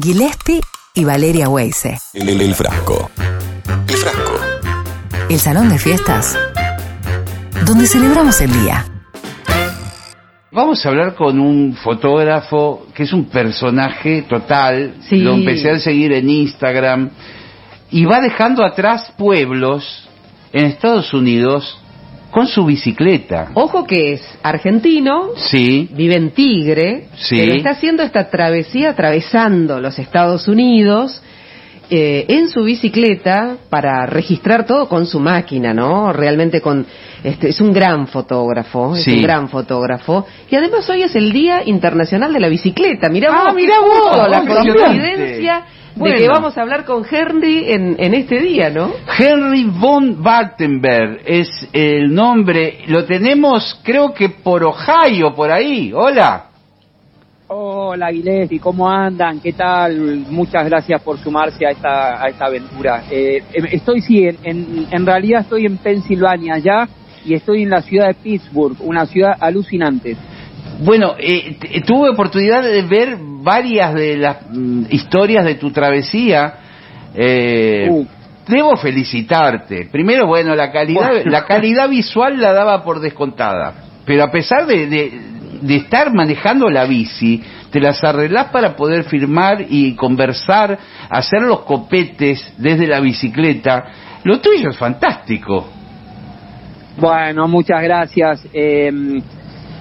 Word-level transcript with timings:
Gillespie 0.00 0.60
y 0.94 1.04
Valeria 1.04 1.48
Weise. 1.48 1.98
El, 2.12 2.28
el- 2.28 2.40
el 2.40 2.54
frasco. 2.54 3.10
El 3.88 3.96
frasco. 3.96 4.40
El 5.30 5.38
salón 5.38 5.68
de 5.68 5.78
fiestas 5.78 6.36
donde 7.64 7.86
celebramos 7.86 8.40
el 8.40 8.52
día. 8.52 8.84
Vamos 10.52 10.84
a 10.84 10.88
hablar 10.88 11.14
con 11.14 11.40
un 11.40 11.74
fotógrafo 11.76 12.86
que 12.94 13.04
es 13.04 13.12
un 13.12 13.26
personaje 13.26 14.22
total. 14.22 14.96
Sí. 15.08 15.16
Lo 15.16 15.34
empecé 15.34 15.70
a 15.70 15.78
seguir 15.80 16.12
en 16.12 16.28
Instagram. 16.28 17.10
Y 17.90 18.04
va 18.04 18.20
dejando 18.20 18.64
atrás 18.64 19.12
pueblos 19.16 20.08
en 20.52 20.66
Estados 20.66 21.12
Unidos 21.14 21.80
con 22.34 22.48
su 22.48 22.64
bicicleta. 22.66 23.50
Ojo 23.54 23.84
que 23.86 24.14
es 24.14 24.22
argentino, 24.42 25.28
Sí, 25.36 25.88
vive 25.92 26.16
en 26.16 26.30
Tigre, 26.32 27.04
Sí. 27.14 27.36
pero 27.38 27.52
está 27.54 27.70
haciendo 27.70 28.02
esta 28.02 28.28
travesía 28.28 28.90
atravesando 28.90 29.80
los 29.80 30.00
Estados 30.00 30.48
Unidos 30.48 31.22
eh, 31.90 32.24
en 32.28 32.48
su 32.48 32.64
bicicleta 32.64 33.56
para 33.70 34.04
registrar 34.06 34.66
todo 34.66 34.88
con 34.88 35.06
su 35.06 35.20
máquina, 35.20 35.72
¿no? 35.72 36.12
Realmente 36.12 36.60
con 36.60 36.84
este 37.22 37.50
es 37.50 37.60
un 37.60 37.72
gran 37.72 38.08
fotógrafo, 38.08 38.96
es 38.96 39.04
Sí. 39.04 39.12
un 39.18 39.22
gran 39.22 39.48
fotógrafo 39.48 40.26
y 40.50 40.56
además 40.56 40.90
hoy 40.90 41.02
es 41.02 41.14
el 41.14 41.30
Día 41.32 41.62
Internacional 41.64 42.32
de 42.32 42.40
la 42.40 42.48
Bicicleta. 42.48 43.08
Mirá 43.10 43.28
Ah, 43.32 43.44
vos, 43.44 43.54
mirá 43.54 43.74
vos, 43.80 44.28
la 44.28 44.44
coincidencia 44.44 45.62
Bueno. 45.96 46.16
de 46.16 46.22
que 46.22 46.28
vamos 46.28 46.58
a 46.58 46.62
hablar 46.62 46.84
con 46.84 47.04
Henry 47.08 47.70
en, 47.72 47.96
en 47.98 48.14
este 48.14 48.40
día, 48.40 48.68
¿no? 48.68 48.92
Henry 49.16 49.64
von 49.64 50.22
Bartenberg 50.22 51.20
es 51.24 51.68
el 51.72 52.12
nombre. 52.12 52.78
Lo 52.88 53.04
tenemos, 53.04 53.80
creo 53.84 54.12
que 54.12 54.28
por 54.28 54.64
Ohio, 54.64 55.34
por 55.34 55.52
ahí. 55.52 55.92
Hola. 55.94 56.46
Hola 57.46 58.10
Gillespie, 58.10 58.58
¿cómo 58.58 58.90
andan? 58.90 59.38
¿Qué 59.38 59.52
tal? 59.52 60.24
Muchas 60.30 60.64
gracias 60.64 61.00
por 61.02 61.18
sumarse 61.18 61.64
a 61.64 61.70
esta, 61.70 62.20
a 62.20 62.28
esta 62.28 62.46
aventura. 62.46 63.04
Eh, 63.10 63.42
em, 63.52 63.66
estoy, 63.70 64.00
sí, 64.00 64.24
en, 64.24 64.38
en, 64.42 64.86
en 64.90 65.06
realidad 65.06 65.42
estoy 65.42 65.66
en 65.66 65.76
Pensilvania 65.76 66.58
ya 66.58 66.88
y 67.24 67.34
estoy 67.34 67.62
en 67.62 67.70
la 67.70 67.82
ciudad 67.82 68.08
de 68.08 68.14
Pittsburgh, 68.14 68.76
una 68.80 69.06
ciudad 69.06 69.36
alucinante. 69.38 70.16
Bueno, 70.80 71.14
eh, 71.18 71.56
t- 71.60 71.80
tuve 71.82 72.10
oportunidad 72.10 72.62
de 72.62 72.82
ver 72.82 73.16
varias 73.20 73.94
de 73.94 74.16
las 74.16 74.36
mm, 74.50 74.84
historias 74.90 75.44
de 75.44 75.54
tu 75.56 75.70
travesía. 75.70 76.54
Eh, 77.14 77.88
Uh. 77.90 78.06
Debo 78.46 78.76
felicitarte. 78.76 79.86
Primero, 79.90 80.26
bueno, 80.26 80.54
la 80.54 80.70
calidad, 80.70 81.08
Bueno. 81.08 81.30
la 81.30 81.46
calidad 81.46 81.88
visual 81.88 82.38
la 82.38 82.52
daba 82.52 82.84
por 82.84 83.00
descontada. 83.00 83.72
Pero 84.04 84.22
a 84.22 84.30
pesar 84.30 84.66
de, 84.66 84.86
de, 84.86 85.12
de 85.62 85.76
estar 85.76 86.12
manejando 86.12 86.68
la 86.68 86.84
bici, 86.84 87.42
te 87.70 87.80
las 87.80 88.04
arreglás 88.04 88.48
para 88.50 88.76
poder 88.76 89.04
firmar 89.04 89.64
y 89.66 89.94
conversar, 89.94 90.78
hacer 91.08 91.40
los 91.40 91.60
copetes 91.60 92.52
desde 92.58 92.86
la 92.86 93.00
bicicleta. 93.00 93.84
Lo 94.24 94.40
tuyo 94.40 94.68
es 94.68 94.76
fantástico. 94.76 95.66
Bueno, 96.98 97.48
muchas 97.48 97.82
gracias. 97.82 98.46
Eh, 98.52 98.92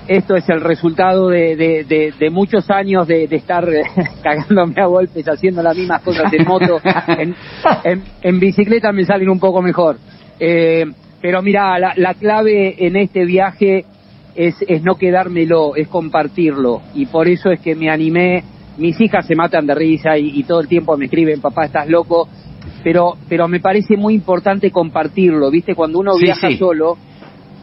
esto 0.08 0.36
es 0.36 0.48
el 0.50 0.62
resultado 0.62 1.30
de, 1.30 1.56
de, 1.56 1.84
de- 1.86 2.14
de 2.20 2.30
muchos 2.30 2.70
años 2.70 3.08
de, 3.08 3.28
de 3.28 3.36
estar 3.36 3.68
eh, 3.70 3.84
cagándome 4.24 4.82
a 4.82 4.86
golpes 4.86 5.26
haciendo 5.28 5.62
las 5.64 5.76
mismas 5.78 6.02
cosas 6.02 6.32
en 6.34 6.46
moto. 6.46 6.80
En, 7.08 7.36
en- 7.84 8.04
en 8.22 8.40
bicicleta 8.40 8.92
me 8.92 9.06
salen 9.06 9.30
un 9.30 9.40
poco 9.40 9.62
mejor. 9.62 9.98
Eh, 10.40 10.86
pero 11.22 11.42
mira, 11.42 11.80
la, 11.80 11.94
la 11.96 12.14
clave 12.16 12.86
en 12.86 12.96
este 12.98 13.24
viaje 13.26 13.86
es, 14.36 14.56
es 14.68 14.84
no 14.84 14.96
quedármelo, 14.96 15.76
es 15.76 15.88
compartirlo. 15.88 16.82
Y 16.94 17.06
por 17.06 17.28
eso 17.28 17.50
es 17.52 17.60
que 17.62 17.76
me 17.76 17.90
animé. 17.90 18.44
Mis 18.78 19.00
hijas 19.00 19.26
se 19.28 19.36
matan 19.36 19.68
de 19.68 19.76
risa 19.76 20.18
y, 20.18 20.40
y 20.40 20.44
todo 20.44 20.60
el 20.60 20.68
tiempo 20.68 20.98
me 20.98 21.06
escriben, 21.06 21.40
papá, 21.40 21.66
estás 21.66 21.88
loco. 21.88 22.28
Pero, 22.84 23.14
pero 23.30 23.48
me 23.48 23.60
parece 23.62 23.96
muy 23.96 24.14
importante 24.16 24.70
compartirlo, 24.72 25.50
¿viste? 25.50 25.76
Cuando 25.76 26.00
uno 26.00 26.14
Sí, 26.16 26.24
viaja 26.26 26.50
sí. 26.50 26.58
solo, 26.58 26.98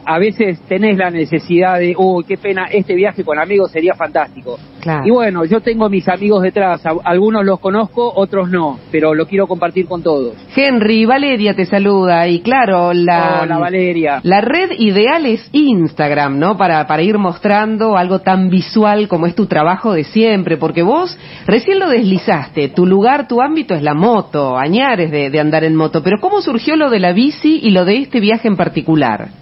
a 0.05 0.19
veces 0.19 0.59
tenés 0.67 0.97
la 0.97 1.09
necesidad 1.09 1.79
de, 1.79 1.95
uy, 1.97 2.23
qué 2.25 2.37
pena, 2.37 2.65
este 2.71 2.95
viaje 2.95 3.23
con 3.23 3.39
amigos 3.39 3.71
sería 3.71 3.93
fantástico. 3.93 4.57
Claro. 4.79 5.03
Y 5.05 5.11
bueno, 5.11 5.45
yo 5.45 5.61
tengo 5.61 5.89
mis 5.89 6.07
amigos 6.09 6.41
detrás, 6.41 6.81
algunos 7.03 7.45
los 7.45 7.59
conozco, 7.59 8.11
otros 8.15 8.49
no, 8.49 8.79
pero 8.91 9.13
lo 9.13 9.27
quiero 9.27 9.45
compartir 9.47 9.85
con 9.85 10.01
todos. 10.01 10.33
Henry, 10.55 11.05
Valeria 11.05 11.53
te 11.53 11.65
saluda 11.65 12.27
y 12.27 12.39
claro, 12.41 12.91
la, 12.91 13.41
Hola 13.43 13.59
Valeria. 13.59 14.19
la 14.23 14.41
red 14.41 14.71
ideal 14.77 15.25
es 15.27 15.47
Instagram, 15.51 16.39
¿no? 16.39 16.57
Para, 16.57 16.87
para 16.87 17.03
ir 17.03 17.19
mostrando 17.19 17.95
algo 17.95 18.19
tan 18.19 18.49
visual 18.49 19.07
como 19.07 19.27
es 19.27 19.35
tu 19.35 19.45
trabajo 19.45 19.93
de 19.93 20.03
siempre, 20.03 20.57
porque 20.57 20.81
vos 20.81 21.17
recién 21.45 21.77
lo 21.79 21.87
deslizaste, 21.89 22.69
tu 22.69 22.87
lugar, 22.87 23.27
tu 23.27 23.41
ámbito 23.41 23.75
es 23.75 23.83
la 23.83 23.93
moto, 23.93 24.57
añares 24.57 25.11
de, 25.11 25.29
de 25.29 25.39
andar 25.39 25.63
en 25.63 25.75
moto, 25.75 26.01
pero 26.01 26.17
¿cómo 26.19 26.41
surgió 26.41 26.75
lo 26.75 26.89
de 26.89 26.99
la 26.99 27.13
bici 27.13 27.59
y 27.61 27.69
lo 27.69 27.85
de 27.85 27.97
este 27.97 28.19
viaje 28.19 28.47
en 28.47 28.55
particular? 28.57 29.40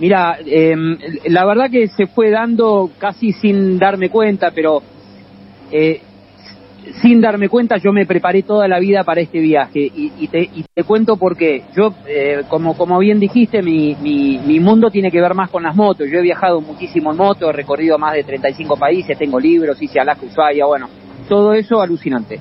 Mira, 0.00 0.38
eh, 0.44 0.74
la 1.26 1.44
verdad 1.44 1.70
que 1.70 1.88
se 1.88 2.06
fue 2.06 2.30
dando 2.30 2.90
casi 2.98 3.32
sin 3.32 3.78
darme 3.78 4.10
cuenta, 4.10 4.50
pero 4.50 4.82
eh, 5.70 6.00
sin 7.00 7.20
darme 7.20 7.48
cuenta 7.48 7.76
yo 7.76 7.92
me 7.92 8.06
preparé 8.06 8.42
toda 8.42 8.68
la 8.68 8.78
vida 8.78 9.04
para 9.04 9.20
este 9.20 9.38
viaje 9.40 9.80
y, 9.80 10.12
y 10.18 10.28
te, 10.28 10.42
y 10.42 10.64
te 10.74 10.82
cuento 10.84 11.16
por 11.16 11.36
qué. 11.36 11.62
Yo, 11.76 11.94
eh, 12.06 12.42
como, 12.48 12.76
como 12.76 12.98
bien 12.98 13.20
dijiste, 13.20 13.62
mi, 13.62 13.94
mi, 14.00 14.38
mi 14.38 14.60
mundo 14.60 14.90
tiene 14.90 15.10
que 15.10 15.20
ver 15.20 15.34
más 15.34 15.50
con 15.50 15.62
las 15.62 15.76
motos. 15.76 16.08
Yo 16.10 16.18
he 16.18 16.22
viajado 16.22 16.60
muchísimo 16.60 17.12
en 17.12 17.16
moto, 17.16 17.48
he 17.48 17.52
recorrido 17.52 17.98
más 17.98 18.14
de 18.14 18.24
35 18.24 18.76
países, 18.76 19.16
tengo 19.16 19.38
libros, 19.38 19.80
hice 19.80 20.00
Alaska, 20.00 20.26
Ushuaia, 20.26 20.66
bueno, 20.66 20.88
todo 21.28 21.54
eso 21.54 21.80
alucinante. 21.80 22.40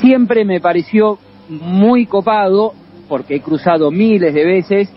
Siempre 0.00 0.44
me 0.44 0.60
pareció 0.60 1.18
muy 1.48 2.06
copado, 2.06 2.72
porque 3.08 3.36
he 3.36 3.40
cruzado 3.40 3.90
miles 3.90 4.32
de 4.32 4.44
veces, 4.44 4.88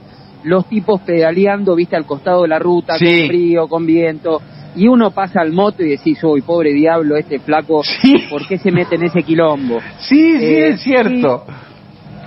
los 0.44 0.68
tipos 0.68 1.02
pedaleando, 1.02 1.76
viste, 1.76 1.96
al 1.96 2.06
costado 2.06 2.44
de 2.44 2.48
la 2.50 2.60
ruta, 2.60 2.98
Sí. 2.98 3.06
con 3.06 3.28
frío, 3.28 3.68
con 3.68 3.86
viento, 3.86 4.42
y 4.76 4.88
uno 4.88 5.12
pasa 5.12 5.42
al 5.42 5.52
moto 5.54 5.84
y 5.84 5.90
decís, 5.90 6.24
uy, 6.24 6.42
pobre 6.42 6.72
diablo, 6.74 7.18
este 7.18 7.40
flaco, 7.40 7.82
Sí. 7.84 8.26
¿por 8.30 8.48
qué 8.48 8.58
se 8.58 8.72
mete 8.72 8.96
en 8.96 9.04
ese 9.04 9.24
quilombo? 9.24 9.80
Sí, 10.00 10.38
sí, 10.40 10.46
Eh, 10.46 10.68
es 10.70 10.82
cierto. 10.82 11.44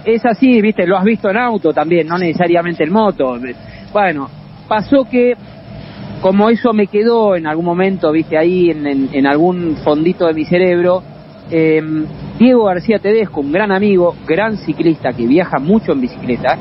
Es 0.05 0.25
así, 0.25 0.61
viste, 0.63 0.87
lo 0.87 0.97
has 0.97 1.05
visto 1.05 1.29
en 1.31 1.37
auto 1.37 1.73
también, 1.73 2.07
no 2.07 2.17
necesariamente 2.19 2.85
en 2.85 2.93
moto. 2.93 3.39
Bueno, 3.93 4.29
pasó 4.67 5.05
que 5.05 5.35
como 6.23 6.51
eso 6.51 6.73
me 6.73 6.87
quedó 6.87 7.37
en 7.37 7.47
algún 7.47 7.65
momento, 7.65 8.11
viste, 8.13 8.37
ahí 8.37 8.71
en, 8.71 8.87
en- 8.87 9.09
en 9.13 9.27
algún 9.27 9.77
fondito 9.85 10.27
de 10.27 10.35
mi 10.35 10.45
cerebro, 10.45 11.03
eh, 11.51 11.83
Diego 12.39 12.65
García 12.65 12.99
Tedesco, 12.99 13.41
un 13.41 13.53
gran 13.53 13.73
amigo, 13.73 14.15
gran 14.27 14.57
ciclista 14.59 15.13
que 15.13 15.27
viaja 15.27 15.59
mucho 15.59 15.93
en 15.93 16.01
bicicleta, 16.01 16.57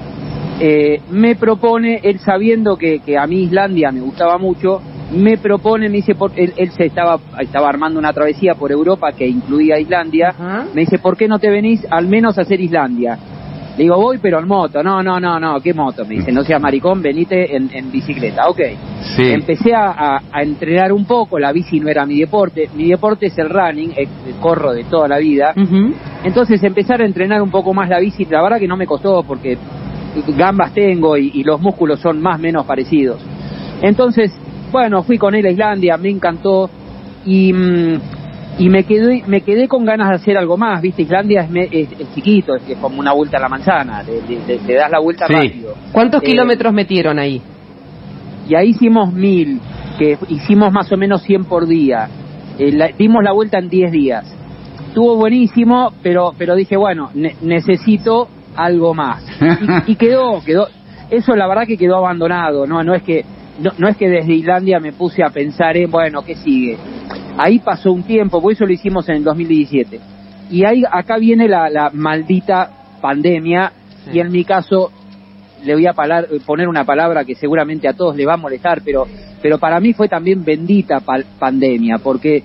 eh, 0.59 1.02
me 1.12 1.36
propone, 1.36 2.02
él 2.03 2.20
sabiendo 2.20 2.75
que, 2.75 3.00
que 3.00 3.18
a 3.18 3.25
mí 3.28 3.44
Islandia 3.44 3.92
me 3.92 4.02
gustaba 4.02 4.38
mucho, 4.38 4.81
me 5.12 5.38
propone, 5.38 5.90
me 5.90 5.97
dice, 5.97 6.16
por, 6.16 6.31
él, 6.36 6.53
él 6.58 6.72
se 6.72 6.86
estaba, 6.86 7.20
estaba 7.40 7.70
armando 7.70 8.00
una 8.00 8.14
travesía 8.14 8.56
por 8.56 8.72
Europa 8.72 9.12
que 9.14 9.25
incluía 9.28 9.80
Islandia, 9.80 10.36
me 10.74 10.81
dice, 10.81 11.00
¿por 11.00 11.18
qué 11.18 11.28
no 11.28 11.40
te 11.40 11.50
venís 11.50 11.86
al 11.90 12.08
menos 12.08 12.38
a 12.38 12.42
hacer 12.42 12.59
Islandia? 12.59 13.18
Le 13.78 13.84
digo, 13.84 13.96
voy 13.96 14.18
pero 14.18 14.40
en 14.40 14.47
moto, 14.47 14.84
no, 14.84 15.02
no, 15.02 15.22
no, 15.22 15.40
no, 15.40 15.62
¿qué 15.62 15.74
moto? 15.74 16.03
Me 16.03 16.16
dice, 16.16 16.34
no 16.34 16.44
seas 16.44 16.62
maricón, 16.62 17.02
venite 17.02 17.56
en, 17.56 17.70
en 17.74 17.90
bicicleta, 17.90 18.50
ok. 18.50 18.59
Sí. 19.16 19.31
Empecé 19.31 19.74
a, 19.74 20.22
entrenar 20.34 20.91
un 20.91 21.06
poco, 21.06 21.40
la 21.40 21.53
bici 21.53 21.80
no 21.80 21.88
era 21.88 22.06
mi 22.06 22.20
deporte, 22.20 22.70
mi 22.76 22.90
deporte 22.90 23.28
es 23.28 23.38
el 23.38 23.50
running, 23.50 23.91
eh, 23.91 24.08
corro 24.41 24.74
de 24.74 24.84
toda 24.84 25.08
la 25.08 25.18
vida, 25.18 25.53
entonces 26.24 26.62
empezar 26.64 27.02
a 27.02 27.06
entrenar 27.06 27.41
un 27.41 27.50
poco 27.50 27.74
más 27.74 27.88
la 27.88 28.00
bici, 28.00 28.26
la 28.26 28.44
verdad 28.44 28.59
que 28.59 28.68
no 28.68 28.76
me 28.76 28.86
costó 28.86 29.24
porque 29.24 29.58
gambas 30.36 30.74
tengo 30.74 31.18
y, 31.18 31.31
y 31.34 31.44
los 31.44 31.59
músculos 31.62 32.00
son 32.00 32.22
más 32.22 32.38
o 32.38 32.42
menos 32.42 32.66
parecidos. 32.66 33.20
Entonces, 33.81 34.31
bueno, 34.72 35.03
fui 35.03 35.18
con 35.18 35.36
él 35.36 35.46
a 35.46 35.52
Islandia, 35.52 35.97
me 35.97 36.09
encantó 36.09 36.70
y, 37.25 37.53
mm, 37.53 38.00
y 38.59 38.70
me 38.70 38.84
quedé 38.84 39.24
me 39.25 39.42
quedé 39.42 39.68
con 39.68 39.85
ganas 39.85 40.09
de 40.09 40.16
hacer 40.16 40.38
algo 40.38 40.58
más, 40.58 40.82
¿viste? 40.82 41.03
Islandia 41.03 41.41
es, 41.44 41.50
me- 41.50 41.70
es- 41.72 41.91
es 41.97 42.14
chiquito, 42.14 42.56
es, 42.56 42.70
es 42.70 42.78
como 42.78 43.00
una 43.00 43.14
vuelta 43.14 43.38
a 43.38 43.41
la 43.41 43.50
manzana, 43.50 44.03
le 44.03 44.73
das 44.76 44.91
la 44.91 45.00
vuelta 45.00 45.28
Sí. 45.28 45.34
rápido. 45.34 45.73
¿Cuántos 45.91 46.22
Eh, 46.23 46.26
kilómetros 46.26 46.73
metieron 46.73 47.20
ahí? 47.20 47.41
y 48.47 48.55
ahí 48.55 48.70
hicimos 48.70 49.14
mil, 49.14 49.59
que 50.00 50.17
hicimos 50.29 50.73
más 50.73 50.91
o 50.91 50.97
menos 50.97 51.22
100 51.22 51.46
por 51.46 51.67
día. 51.67 52.09
Eh, 52.58 52.72
la- 52.72 52.88
dimos 52.90 53.23
la 53.23 53.32
vuelta 53.32 53.59
en 53.59 53.70
10 53.70 53.91
días. 53.91 54.26
Estuvo 54.88 55.16
buenísimo, 55.16 55.94
pero, 56.02 56.34
pero 56.38 56.55
dije, 56.55 56.76
bueno, 56.76 57.12
ne- 57.14 57.35
necesito 57.44 58.28
algo 58.64 58.94
más. 58.94 59.23
Y, 59.88 59.91
y 59.94 59.96
quedó, 59.96 60.41
quedó, 60.44 60.67
eso 61.09 61.35
la 61.35 61.47
verdad 61.47 61.64
que 61.67 61.78
quedó 61.78 61.97
abandonado, 61.97 62.67
no, 62.67 62.84
no 62.84 62.94
es 62.94 63.03
que, 63.03 63.26
no, 63.59 63.72
no 63.78 63.88
es 63.88 63.97
que 63.97 64.08
desde 64.09 64.34
Islandia 64.34 64.79
me 64.79 64.94
puse 64.94 65.23
a 65.23 65.29
pensar 65.29 65.76
en, 65.78 65.90
bueno, 65.90 66.22
¿qué 66.23 66.35
sigue? 66.35 66.78
Ahí 67.38 67.59
pasó 67.59 67.91
un 67.91 68.03
tiempo, 68.03 68.41
por 68.41 68.52
eso 68.52 68.66
lo 68.66 68.73
hicimos 68.73 69.08
en 69.09 69.16
el 69.17 69.23
2017. 69.23 70.00
Y 70.52 70.66
ahí, 70.66 70.84
acá 70.90 71.17
viene 71.17 71.47
la, 71.47 71.70
la 71.70 71.90
maldita 71.94 72.70
pandemia, 73.02 73.72
y 74.11 74.20
en 74.20 74.32
mi 74.32 74.44
caso 74.44 74.91
le 75.64 75.73
voy 75.73 75.88
a 75.88 75.94
palar- 75.94 76.28
poner 76.46 76.67
una 76.67 76.84
palabra 76.85 77.26
que 77.26 77.35
seguramente 77.35 77.88
a 77.88 77.94
todos 77.94 78.16
le 78.16 78.26
va 78.26 78.34
a 78.34 78.38
molestar, 78.38 78.82
pero, 78.84 79.05
pero 79.41 79.58
para 79.58 79.79
mí 79.79 79.94
fue 79.94 80.08
también 80.08 80.44
bendita 80.44 81.02
pandemia, 81.40 81.97
porque 82.03 82.44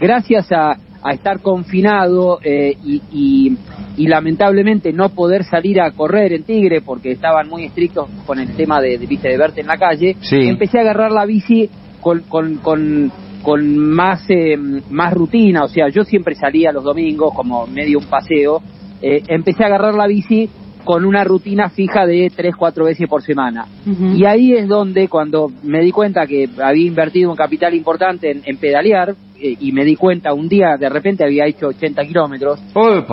gracias 0.00 0.50
a, 0.52 0.76
a 1.08 1.12
estar 1.12 1.40
confinado 1.40 2.40
eh, 2.42 2.76
y, 2.84 3.00
y, 3.12 3.56
y 3.96 4.06
lamentablemente 4.08 4.92
no 4.92 5.10
poder 5.10 5.44
salir 5.44 5.80
a 5.80 5.90
correr 5.92 6.32
en 6.32 6.42
Tigre 6.42 6.80
porque 6.80 7.12
estaban 7.12 7.48
muy 7.48 7.64
estrictos 7.64 8.08
con 8.26 8.38
el 8.40 8.54
tema 8.56 8.80
de, 8.80 8.98
de, 8.98 9.06
¿viste, 9.06 9.28
de 9.28 9.38
verte 9.38 9.60
en 9.60 9.68
la 9.68 9.76
calle, 9.76 10.16
Sí. 10.20 10.48
empecé 10.48 10.78
a 10.78 10.82
agarrar 10.82 11.12
la 11.12 11.24
bici 11.24 11.70
con, 12.00 12.20
con, 12.22 12.56
con, 12.56 13.12
con 13.42 13.78
más, 13.78 14.24
eh, 14.28 14.56
más 14.90 15.14
rutina, 15.14 15.62
o 15.64 15.68
sea, 15.68 15.88
yo 15.88 16.02
siempre 16.02 16.34
salía 16.34 16.72
los 16.72 16.82
domingos 16.82 17.32
como 17.34 17.66
medio 17.68 17.98
un 17.98 18.06
paseo, 18.06 18.60
eh, 19.00 19.22
empecé 19.28 19.62
a 19.62 19.66
agarrar 19.66 19.94
la 19.94 20.06
bici 20.08 20.48
con 20.86 21.04
una 21.04 21.24
rutina 21.24 21.68
fija 21.68 22.06
de 22.06 22.30
tres, 22.34 22.54
cuatro 22.56 22.84
veces 22.84 23.08
por 23.08 23.20
semana. 23.20 23.66
Y 24.14 24.24
ahí 24.24 24.54
es 24.54 24.68
donde, 24.68 25.08
cuando 25.08 25.50
me 25.64 25.82
di 25.82 25.90
cuenta 25.90 26.26
que 26.26 26.48
había 26.62 26.86
invertido 26.86 27.28
un 27.28 27.36
capital 27.36 27.74
importante 27.74 28.30
en, 28.30 28.42
en 28.44 28.56
pedalear, 28.56 29.16
eh, 29.38 29.56
y 29.60 29.72
me 29.72 29.84
di 29.84 29.96
cuenta 29.96 30.32
un 30.32 30.48
día, 30.48 30.76
de 30.78 30.88
repente 30.88 31.24
había 31.24 31.44
hecho 31.44 31.66
80 31.66 32.02
kilómetros, 32.04 32.60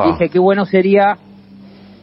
dije 0.06 0.30
qué 0.30 0.40
bueno 0.40 0.66
sería 0.66 1.18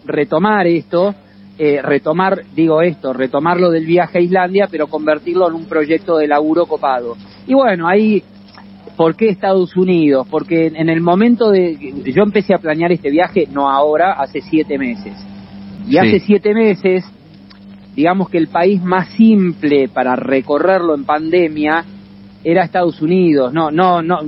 retomar 0.04 0.66
esto, 0.66 1.14
eh, 1.56 1.80
retomar, 1.80 2.42
digo 2.54 2.82
esto, 2.82 3.12
retomarlo 3.12 3.70
del 3.70 3.86
viaje 3.86 4.18
a 4.18 4.20
Islandia, 4.20 4.66
pero 4.68 4.88
convertirlo 4.88 5.48
en 5.48 5.54
un 5.54 5.66
proyecto 5.66 6.18
de 6.18 6.26
laburo 6.26 6.66
copado. 6.66 7.16
Y 7.46 7.54
bueno, 7.54 7.86
ahí, 7.88 8.22
¿por 8.96 9.14
qué 9.14 9.28
Estados 9.28 9.76
Unidos? 9.76 10.26
Porque 10.28 10.66
en 10.66 10.88
el 10.88 11.00
momento 11.00 11.50
de, 11.50 12.02
yo 12.04 12.22
empecé 12.24 12.54
a 12.54 12.58
planear 12.58 12.90
este 12.90 13.10
viaje, 13.10 13.46
no 13.50 13.70
ahora, 13.70 14.14
hace 14.14 14.40
siete 14.40 14.76
meses. 14.76 15.14
Y 15.90 15.94
Sí. 15.94 15.98
hace 15.98 16.20
siete 16.20 16.54
meses, 16.54 17.04
digamos 17.96 18.28
que 18.30 18.38
el 18.38 18.46
país 18.48 18.80
más 18.82 19.08
simple 19.10 19.88
para 19.88 20.14
recorrerlo 20.16 20.94
en 20.94 21.04
pandemia 21.04 21.84
era 22.44 22.64
Estados 22.64 23.02
Unidos, 23.02 23.52
no, 23.52 23.70
no, 23.70 24.00
no, 24.00 24.18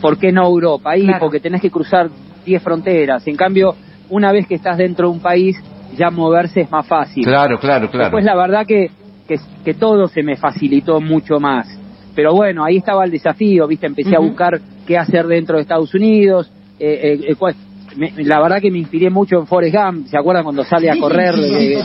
¿por 0.00 0.16
qué 0.18 0.32
no 0.32 0.46
Europa? 0.46 0.92
Ahí 0.92 1.02
Claro. 1.04 1.18
porque 1.20 1.40
tenés 1.40 1.60
que 1.60 1.70
cruzar 1.70 2.08
10 2.46 2.62
fronteras. 2.62 3.26
En 3.26 3.36
cambio, 3.36 3.74
una 4.08 4.32
vez 4.32 4.46
que 4.46 4.54
estás 4.54 4.78
dentro 4.78 5.08
de 5.08 5.14
un 5.14 5.20
país, 5.20 5.56
ya 5.98 6.10
moverse 6.10 6.62
es 6.62 6.70
más 6.70 6.86
fácil. 6.86 7.24
Claro, 7.24 7.58
claro, 7.58 7.90
claro. 7.90 8.04
Después 8.06 8.24
la 8.24 8.36
verdad 8.36 8.64
que, 8.66 8.90
que, 9.28 9.36
que 9.64 9.74
todo 9.74 10.06
se 10.08 10.22
me 10.22 10.36
facilitó 10.36 11.00
mucho 11.00 11.38
más. 11.38 11.66
Pero 12.14 12.32
bueno, 12.34 12.64
ahí 12.64 12.76
estaba 12.78 13.04
el 13.04 13.10
desafío, 13.10 13.66
¿viste? 13.66 13.86
Empecé 13.86 14.16
a 14.16 14.20
buscar 14.20 14.60
qué 14.86 14.96
hacer 14.96 15.26
dentro 15.26 15.56
de 15.56 15.62
Estados 15.62 15.92
Unidos. 15.94 16.50
eh, 16.82 16.98
eh, 17.02 17.20
eh, 17.28 17.34
cuál- 17.34 17.54
me- 17.96 18.12
la 18.24 18.40
verdad 18.40 18.60
que 18.60 18.70
me 18.70 18.78
inspiré 18.78 19.10
mucho 19.10 19.38
en 19.38 19.46
Forrest 19.46 19.74
Gump, 19.74 20.06
¿se 20.06 20.16
acuerdan 20.18 20.44
cuando 20.44 20.64
sale 20.64 20.90
a 20.90 20.96
correr 20.98 21.34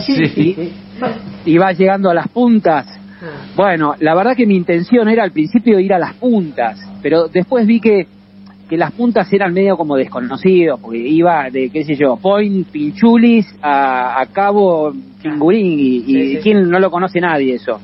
Sí. 0.06 0.14
y, 1.44 1.52
y 1.52 1.58
va 1.58 1.72
llegando 1.72 2.10
a 2.10 2.14
las 2.14 2.28
puntas? 2.28 2.86
Bueno, 3.56 3.94
la 4.00 4.14
verdad 4.14 4.36
que 4.36 4.46
mi 4.46 4.56
intención 4.56 5.08
era 5.08 5.24
al 5.24 5.32
principio 5.32 5.80
ir 5.80 5.92
a 5.94 5.98
las 5.98 6.14
puntas, 6.14 6.78
pero 7.02 7.28
después 7.28 7.66
vi 7.66 7.80
que, 7.80 8.06
que 8.68 8.76
las 8.76 8.90
puntas 8.92 9.32
eran 9.32 9.52
medio 9.54 9.76
como 9.76 9.94
desconocidos, 9.96 10.80
porque 10.80 10.98
iba 10.98 11.48
de, 11.50 11.70
qué 11.70 11.84
sé 11.84 11.94
yo, 11.94 12.16
Point 12.16 12.66
Pinchulis 12.68 13.46
a, 13.62 14.20
a 14.20 14.26
Cabo 14.26 14.92
Chingurín, 15.22 15.78
y, 15.78 15.96
y 15.98 16.02
Sí, 16.04 16.32
sí. 16.34 16.38
quién 16.42 16.68
no 16.68 16.78
lo 16.80 16.90
conoce 16.90 17.20
nadie 17.20 17.54
eso. 17.54 17.80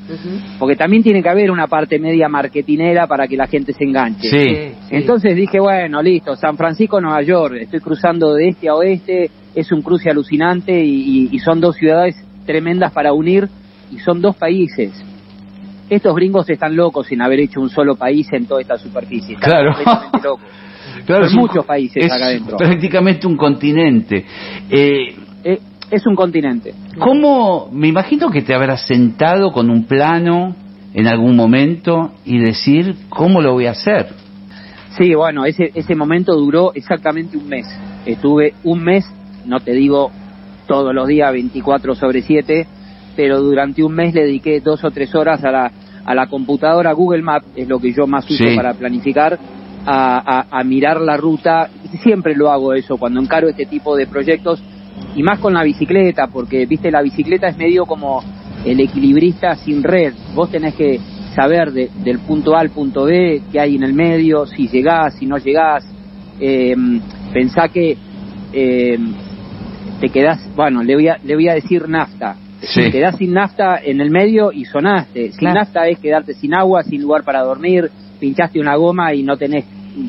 Porque 0.58 0.74
también 0.76 1.02
tiene 1.04 1.22
que 1.22 1.28
haber 1.28 1.50
una 1.52 1.68
parte 1.68 1.98
media 2.00 2.28
marketinera 2.28 3.06
para 3.06 3.28
que 3.28 3.36
la 3.36 3.46
gente 3.46 3.72
se 3.72 3.84
enganche. 3.84 4.28
Sí. 4.28 4.38
Sí. 4.48 4.72
Entonces 4.90 5.36
dije, 5.36 5.60
bueno, 5.60 6.02
listo, 6.02 6.34
San 6.36 6.56
Francisco, 6.56 7.00
Nueva 7.00 7.22
York, 7.22 7.54
estoy 7.60 7.80
cruzando 7.80 8.34
de 8.34 8.48
este 8.48 8.68
a 8.68 8.74
oeste, 8.74 9.30
es 9.54 9.70
un 9.70 9.82
cruce 9.82 10.10
alucinante 10.10 10.72
y, 10.84 10.90
y- 10.90 11.28
y 11.30 11.38
son 11.38 11.60
dos 11.60 11.76
ciudades 11.76 12.16
tremendas 12.44 12.92
para 12.92 13.12
unir 13.12 13.48
y 13.92 13.98
son 14.00 14.20
dos 14.20 14.34
países. 14.36 14.92
Estos 15.90 16.14
gringos 16.16 16.48
están 16.48 16.74
locos 16.74 17.06
sin 17.06 17.20
haber 17.20 17.40
hecho 17.40 17.60
un 17.60 17.68
solo 17.68 17.96
país 17.96 18.26
en 18.32 18.46
toda 18.46 18.62
esta 18.62 18.78
superficie. 18.78 19.34
Están 19.34 19.50
Claro. 19.50 19.72
completamente 19.74 20.18
locos. 20.26 20.44
Claro, 21.06 21.24
Son 21.24 21.30
es 21.30 21.34
un- 21.34 21.40
muchos 21.40 21.64
países 21.66 22.04
es 22.04 22.12
acá 22.12 22.26
adentro. 22.26 22.56
prácticamente 22.56 23.26
un 23.26 23.36
continente. 23.36 24.24
Eh, 24.70 25.14
Eh, 25.44 25.58
es 25.90 26.06
un 26.06 26.14
continente. 26.14 26.72
¿Cómo? 26.98 27.68
Me 27.72 27.88
imagino 27.88 28.30
que 28.30 28.42
te 28.42 28.54
habrás 28.54 28.86
sentado 28.86 29.50
con 29.52 29.70
un 29.70 29.84
plano 29.86 30.54
en 30.94 31.06
algún 31.08 31.34
momento 31.36 32.12
y 32.24 32.38
decir 32.38 32.94
cómo 33.08 33.40
lo 33.40 33.52
voy 33.54 33.66
a 33.66 33.72
hacer. 33.72 34.06
Sí, 34.98 35.14
bueno, 35.14 35.44
ese, 35.46 35.70
ese 35.74 35.94
momento 35.94 36.34
duró 36.36 36.72
exactamente 36.74 37.36
un 37.36 37.48
mes. 37.48 37.66
Estuve 38.06 38.54
un 38.62 38.84
mes, 38.84 39.04
no 39.46 39.58
te 39.60 39.72
digo 39.72 40.10
todos 40.68 40.94
los 40.94 41.08
días 41.08 41.32
24 41.32 41.94
sobre 41.94 42.22
7, 42.22 42.66
pero 43.16 43.40
durante 43.40 43.82
un 43.82 43.92
mes 43.94 44.14
le 44.14 44.22
dediqué 44.22 44.60
dos 44.60 44.84
o 44.84 44.90
tres 44.90 45.14
horas 45.14 45.42
a 45.44 45.50
la, 45.50 45.72
a 46.04 46.14
la 46.14 46.26
computadora 46.28 46.92
Google 46.92 47.22
Maps, 47.22 47.46
es 47.56 47.66
lo 47.68 47.78
que 47.80 47.92
yo 47.92 48.06
más 48.06 48.24
uso 48.30 48.44
Sí. 48.44 48.54
para 48.54 48.74
planificar, 48.74 49.38
a, 49.86 50.38
a- 50.40 50.60
a 50.60 50.64
mirar 50.64 51.00
la 51.00 51.16
ruta. 51.16 51.68
Siempre 52.02 52.34
lo 52.34 52.50
hago 52.50 52.72
eso 52.74 52.96
cuando 52.96 53.20
encaro 53.20 53.48
este 53.48 53.66
tipo 53.66 53.96
de 53.96 54.06
proyectos 54.06 54.62
y 55.14 55.22
más 55.22 55.38
con 55.38 55.54
la 55.54 55.62
bicicleta, 55.62 56.26
porque 56.28 56.66
viste, 56.66 56.90
la 56.90 57.02
bicicleta 57.02 57.48
es 57.48 57.56
medio 57.56 57.84
como 57.86 58.22
el 58.64 58.80
equilibrista 58.80 59.56
sin 59.56 59.82
red. 59.82 60.14
Vos 60.34 60.50
tenés 60.50 60.74
que 60.74 61.00
saber 61.34 61.72
de- 61.72 61.90
del 62.04 62.18
punto 62.20 62.54
A 62.56 62.60
al 62.60 62.70
punto 62.70 63.04
B 63.04 63.42
qué 63.50 63.60
hay 63.60 63.76
en 63.76 63.82
el 63.82 63.94
medio, 63.94 64.46
si 64.46 64.68
llegás, 64.68 65.14
si 65.18 65.26
no 65.26 65.38
llegás. 65.38 65.84
Eh, 66.40 66.74
pensá 67.32 67.68
que 67.68 67.96
eh, 68.52 68.98
te 70.00 70.08
quedás, 70.08 70.40
bueno, 70.56 70.82
le 70.82 70.94
voy 70.94 71.08
a, 71.08 71.18
le 71.24 71.34
voy 71.34 71.48
a 71.48 71.54
decir 71.54 71.88
nafta. 71.88 72.36
Sí. 72.60 72.82
Te 72.84 72.90
quedás 72.92 73.16
sin 73.16 73.32
nafta 73.32 73.80
en 73.82 74.00
el 74.00 74.10
medio 74.10 74.52
y 74.52 74.64
sonaste. 74.64 75.30
Sin 75.30 75.38
Claro. 75.38 75.60
nafta 75.60 75.88
es 75.88 75.98
quedarte 75.98 76.34
sin 76.34 76.54
agua, 76.54 76.82
sin 76.84 77.02
lugar 77.02 77.24
para 77.24 77.42
dormir, 77.42 77.90
pinchaste 78.22 78.60
una 78.60 78.76
goma 78.76 79.12
y 79.14 79.24
no 79.24 79.36
tenés 79.36 79.64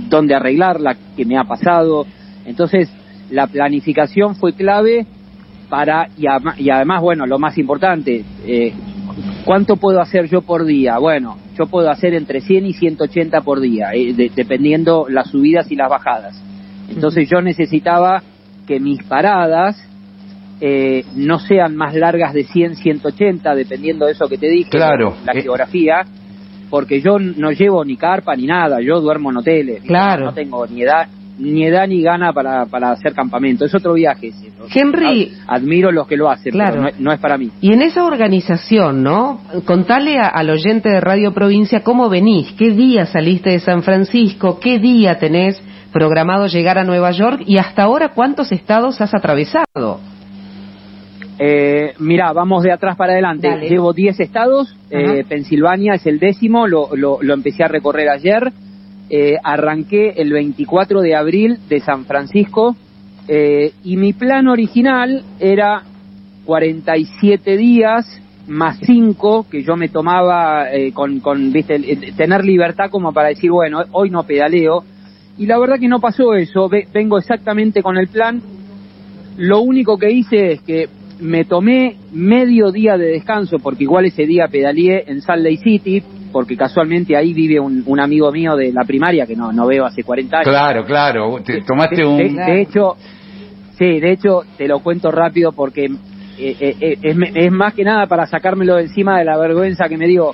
dónde 0.08 0.36
arreglarla, 0.36 0.96
que 1.18 1.26
me 1.26 1.36
ha 1.36 1.44
pasado. 1.46 2.06
Entonces, 2.46 2.88
la 3.32 3.48
planificación 3.48 4.36
fue 4.36 4.54
clave 4.54 5.08
para, 5.68 6.10
y, 6.16 6.28
ama- 6.28 6.54
y 6.60 6.70
además, 6.70 7.02
bueno, 7.02 7.26
lo 7.26 7.40
más 7.40 7.58
importante, 7.58 8.24
eh, 8.46 8.72
¿cuánto 9.46 9.78
puedo 9.78 10.00
hacer 10.00 10.30
yo 10.30 10.42
por 10.44 10.64
día? 10.64 11.00
Bueno, 11.00 11.38
yo 11.58 11.66
puedo 11.66 11.90
hacer 11.90 12.14
entre 12.14 12.42
100 12.42 12.68
y 12.68 12.74
180 12.74 13.42
por 13.42 13.60
día, 13.60 13.88
eh, 13.96 14.14
de- 14.14 14.32
dependiendo 14.36 15.08
las 15.10 15.32
subidas 15.32 15.72
y 15.72 15.76
las 15.76 15.90
bajadas. 15.90 16.40
Entonces 16.90 17.28
yo 17.28 17.42
necesitaba 17.42 18.22
que 18.68 18.80
mis 18.80 19.02
paradas 19.04 19.76
eh, 20.66 21.04
no 21.16 21.40
sean 21.40 21.76
más 21.76 21.94
largas 21.96 22.34
de 22.34 22.44
100, 22.46 22.76
180, 22.78 23.54
dependiendo 23.56 24.06
de 24.06 24.14
eso 24.14 24.30
que 24.30 24.38
te 24.38 24.48
dije, 24.50 24.70
Claro. 24.70 25.14
la 25.26 25.34
Eh. 25.34 25.42
geografía, 25.42 26.06
porque 26.74 27.02
yo 27.02 27.20
no 27.20 27.52
llevo 27.52 27.86
ni 27.86 27.98
carpa 27.98 28.36
ni 28.36 28.48
nada, 28.48 28.82
yo 28.82 29.00
duermo 29.00 29.30
en 29.30 29.38
hoteles. 29.38 29.84
Claro. 29.84 30.26
no 30.26 30.34
tengo 30.34 30.66
ni 30.66 30.82
edad 30.82 31.08
ni 31.38 31.66
edad 31.66 31.88
ni 31.88 32.02
gana 32.02 32.34
para, 32.34 32.66
para 32.66 32.90
hacer 32.92 33.14
campamento, 33.14 33.64
es 33.66 33.76
otro 33.76 33.94
viaje. 33.94 34.30
ese, 34.30 34.50
¿no? 34.58 34.66
Henry. 34.74 35.32
Ad- 35.48 35.58
admiro 35.58 35.92
los 35.92 36.08
que 36.08 36.18
lo 36.18 36.32
hacen, 36.32 36.52
Claro. 36.52 36.72
pero 36.72 36.82
no, 36.82 36.88
es- 36.90 37.00
no 37.00 37.12
es 37.14 37.20
para 37.20 37.38
mí. 37.38 37.52
Y 37.62 37.74
en 37.74 37.84
esa 37.84 38.04
organización, 38.06 39.04
¿no? 39.04 39.42
Contale 39.66 40.18
a- 40.18 40.30
al 40.30 40.50
oyente 40.50 40.90
de 40.90 41.00
Radio 41.00 41.32
Provincia 41.32 41.84
cómo 41.84 42.10
venís, 42.10 42.52
qué 42.58 42.72
día 42.72 43.06
saliste 43.06 43.52
de 43.52 43.60
San 43.60 43.84
Francisco, 43.84 44.60
qué 44.60 44.80
día 44.80 45.20
tenés 45.20 45.62
programado 45.92 46.48
llegar 46.48 46.80
a 46.80 46.84
Nueva 46.84 47.12
York 47.12 47.44
y 47.46 47.58
hasta 47.60 47.84
ahora 47.84 48.10
cuántos 48.16 48.52
estados 48.52 49.00
has 49.00 49.14
atravesado. 49.14 50.00
Eh, 51.40 51.94
mira, 52.00 52.32
vamos 52.34 52.64
de 52.64 52.72
atrás 52.72 52.96
para 52.96 53.14
adelante. 53.14 53.48
Dale. 53.48 53.68
Llevo 53.70 53.94
10 53.94 54.20
estados, 54.20 54.76
eh. 54.90 55.24
Pensilvania 55.28 55.96
es 55.96 56.06
el 56.06 56.20
décimo, 56.20 56.68
lo, 56.68 56.96
lo, 56.96 57.18
lo 57.22 57.34
empecé 57.34 57.64
a 57.64 57.68
recorrer 57.68 58.10
ayer. 58.10 58.52
Eh, 59.10 59.36
arranqué 59.44 60.12
el 60.18 60.32
24 60.32 61.02
de 61.02 61.16
abril 61.16 61.58
de 61.70 61.80
San 61.82 62.06
Francisco 62.06 62.76
eh, 63.28 63.74
y 63.84 63.98
mi 63.98 64.14
plan 64.14 64.48
original 64.48 65.24
era 65.40 65.84
47 66.46 67.58
días 67.58 68.06
más 68.48 68.78
5 68.86 69.46
que 69.50 69.64
yo 69.64 69.76
me 69.76 69.90
tomaba 69.90 70.72
eh, 70.72 70.92
con, 70.94 71.20
con 71.20 71.52
viste, 71.52 71.80
tener 72.18 72.44
libertad 72.44 72.90
como 72.90 73.14
para 73.14 73.30
decir, 73.30 73.52
bueno, 73.52 73.82
hoy 73.92 74.10
no 74.10 74.24
pedaleo. 74.24 74.84
Y 75.38 75.46
la 75.46 75.58
verdad 75.60 75.80
que 75.80 75.88
no 75.88 76.00
pasó 76.00 76.34
eso, 76.36 76.68
Ve- 76.70 76.88
vengo 76.94 77.18
exactamente 77.18 77.82
con 77.82 77.98
el 77.98 78.08
plan. 78.08 78.42
Lo 79.38 79.62
único 79.62 79.98
que 79.98 80.12
hice 80.12 80.54
es 80.54 80.62
que 80.62 80.88
me 81.20 81.46
tomé 81.46 81.96
medio 82.12 82.72
día 82.72 82.98
de 82.98 83.06
descanso, 83.08 83.58
porque 83.60 83.84
igual 83.84 84.06
ese 84.06 84.26
día 84.26 84.48
pedaleé 84.48 85.04
en 85.08 85.22
Salt 85.22 85.44
Lake 85.44 85.58
City, 85.64 86.04
porque 86.32 86.58
casualmente 86.58 87.16
ahí 87.16 87.34
vive 87.34 87.60
un, 87.60 87.84
un 87.86 88.00
amigo 88.00 88.32
mío 88.32 88.56
de 88.56 88.72
la 88.74 88.84
primaria 88.86 89.26
que 89.26 89.36
no, 89.36 89.52
no 89.54 89.68
veo 89.68 89.86
hace 89.86 90.04
40 90.04 90.38
años. 90.38 90.48
Claro, 90.50 90.86
claro. 90.86 91.36
Te 91.46 91.62
tomaste 91.62 91.98
De, 91.98 92.06
un. 92.06 92.18
de- 92.18 92.34
de 92.34 92.62
hecho, 92.62 92.96
sí, 93.78 94.00
de 94.00 94.12
hecho 94.12 94.42
te 94.58 94.68
lo 94.68 94.80
cuento 94.80 95.12
rápido 95.12 95.52
porque 95.52 95.86
eh, 95.86 96.56
eh, 96.60 96.76
eh, 96.82 96.98
es, 97.36 97.52
más 97.52 97.74
que 97.74 97.84
nada 97.84 98.08
para 98.08 98.26
sacármelo 98.26 98.76
de 98.76 98.84
encima 98.84 99.20
de 99.20 99.26
la 99.26 99.38
vergüenza 99.38 99.88
que 99.88 99.98
me 99.98 100.08
dio. 100.08 100.32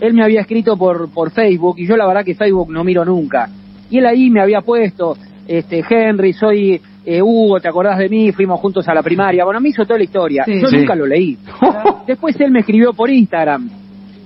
Él 0.00 0.14
me 0.14 0.22
había 0.24 0.40
escrito 0.40 0.76
por, 0.76 1.10
por 1.12 1.30
Facebook 1.32 1.76
y 1.78 1.86
yo 1.86 1.96
la 1.96 2.06
verdad 2.06 2.24
que 2.24 2.34
Facebook 2.34 2.70
no 2.70 2.84
miro 2.84 3.04
nunca. 3.04 3.48
Y 3.90 3.98
él 3.98 4.06
ahí 4.06 4.30
me 4.30 4.40
había 4.40 4.60
puesto, 4.60 5.16
este 5.46 5.84
Henry, 5.88 6.32
soy 6.32 6.80
eh, 7.04 7.20
Hugo, 7.22 7.60
¿te 7.60 7.68
acordás 7.68 7.98
de 7.98 8.08
mí? 8.08 8.32
Fuimos 8.32 8.60
juntos 8.60 8.86
a 8.88 8.94
la 8.94 9.02
primaria. 9.02 9.44
Bueno, 9.44 9.60
me 9.60 9.68
hizo 9.68 9.84
toda 9.84 9.98
la 9.98 10.04
historia. 10.04 10.44
Sí. 10.44 10.60
Yo 10.60 10.68
Sí. 10.68 10.78
nunca 10.78 10.94
lo 10.94 11.06
leí. 11.06 11.36
Después 12.06 12.38
él 12.40 12.50
me 12.50 12.60
escribió 12.60 12.92
por 12.92 13.10
Instagram. 13.10 13.68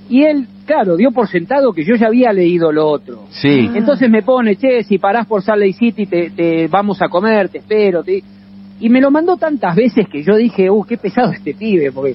Y 0.08 0.22
él 0.22 0.46
claro, 0.68 0.96
dio 0.96 1.10
por 1.10 1.26
sentado 1.28 1.72
que 1.72 1.82
yo 1.82 1.96
ya 1.96 2.06
había 2.08 2.30
leído 2.32 2.70
lo 2.70 2.86
otro. 2.88 3.24
Sí. 3.30 3.70
Entonces 3.74 4.10
me 4.10 4.22
pone, 4.22 4.56
che, 4.56 4.82
si 4.84 4.98
parás 4.98 5.26
por 5.26 5.42
Salt 5.42 5.60
Lake 5.60 5.72
City, 5.72 6.06
te, 6.06 6.30
te 6.30 6.68
vamos 6.68 7.00
a 7.00 7.08
comer, 7.08 7.48
te 7.48 7.58
espero. 7.58 8.02
Te... 8.04 8.22
Y 8.80 8.88
me 8.90 9.00
lo 9.00 9.10
mandó 9.10 9.36
tantas 9.38 9.74
veces 9.74 10.06
que 10.12 10.22
yo 10.22 10.36
dije, 10.36 10.70
uh, 10.70 10.84
qué 10.84 10.98
pesado 10.98 11.32
este 11.32 11.54
pibe, 11.54 11.90
porque, 11.90 12.14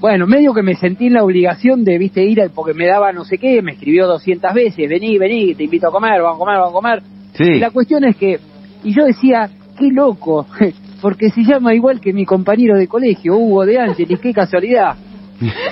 bueno, 0.00 0.26
medio 0.26 0.54
que 0.54 0.62
me 0.62 0.74
sentí 0.74 1.06
en 1.08 1.12
la 1.12 1.22
obligación 1.22 1.84
de, 1.84 1.98
viste, 1.98 2.24
ir, 2.24 2.40
porque 2.54 2.72
me 2.72 2.86
daba 2.86 3.12
no 3.12 3.24
sé 3.24 3.36
qué, 3.36 3.60
me 3.62 3.72
escribió 3.72 4.06
200 4.06 4.52
veces, 4.54 4.88
vení, 4.88 5.18
vení, 5.18 5.54
te 5.54 5.64
invito 5.64 5.88
a 5.88 5.92
comer, 5.92 6.22
vamos 6.22 6.36
a 6.36 6.38
comer, 6.38 6.56
vamos 6.56 6.70
a 6.70 6.74
comer. 6.74 7.02
Sí. 7.34 7.44
Y 7.44 7.58
la 7.58 7.70
cuestión 7.70 8.04
es 8.04 8.16
que, 8.16 8.38
y 8.84 8.94
yo 8.96 9.04
decía, 9.04 9.50
qué 9.78 9.88
loco, 9.90 10.46
porque 11.00 11.30
se 11.30 11.42
llama 11.42 11.74
igual 11.74 12.00
que 12.00 12.12
mi 12.12 12.24
compañero 12.24 12.76
de 12.76 12.86
colegio, 12.88 13.36
Hugo 13.36 13.64
de 13.66 13.78
Ángeles, 13.78 14.18
qué 14.20 14.32
casualidad. 14.32 14.94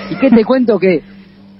¿Y 0.09 0.15
qué 0.19 0.29
te 0.29 0.43
cuento 0.43 0.77
que, 0.77 1.01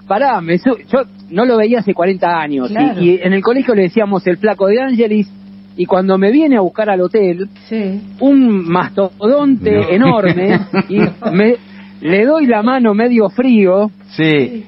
pará, 0.08 0.42
me 0.42 0.58
su- 0.58 0.78
yo 0.92 1.04
no 1.30 1.46
lo 1.46 1.58
veía 1.58 1.80
hace 1.80 1.94
40 1.94 2.28
años, 2.42 2.70
y- 2.70 2.74
Claro. 2.74 3.02
y, 3.02 3.20
en 3.22 3.34
el 3.34 3.42
colegio 3.42 3.74
le 3.74 3.84
decíamos 3.84 4.26
el 4.28 4.38
flaco 4.38 4.68
de 4.68 4.82
Ángeles, 4.82 5.32
y 5.78 5.86
cuando 5.86 6.18
me 6.18 6.32
viene 6.32 6.58
a 6.58 6.62
buscar 6.62 6.90
al 6.90 7.00
hotel, 7.02 7.48
Sí. 7.70 8.02
un 8.20 8.68
mastodonte 8.70 9.72
No. 9.72 9.90
enorme, 9.90 10.60
y 10.90 10.98
me, 11.34 11.56
le 12.02 12.26
doy 12.26 12.48
la 12.48 12.62
mano 12.62 12.94
medio 12.94 13.30
frío, 13.30 13.90
Sí. 14.10 14.66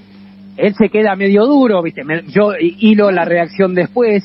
él 0.55 0.75
se 0.75 0.87
queda 0.87 1.15
medio 1.17 1.45
duro, 1.45 1.81
viste, 1.83 2.05
me- 2.05 2.23
yo 2.27 2.53
hi- 2.57 2.77
hilo 2.79 3.11
la 3.11 3.25
reacción 3.25 3.75
después 3.75 4.23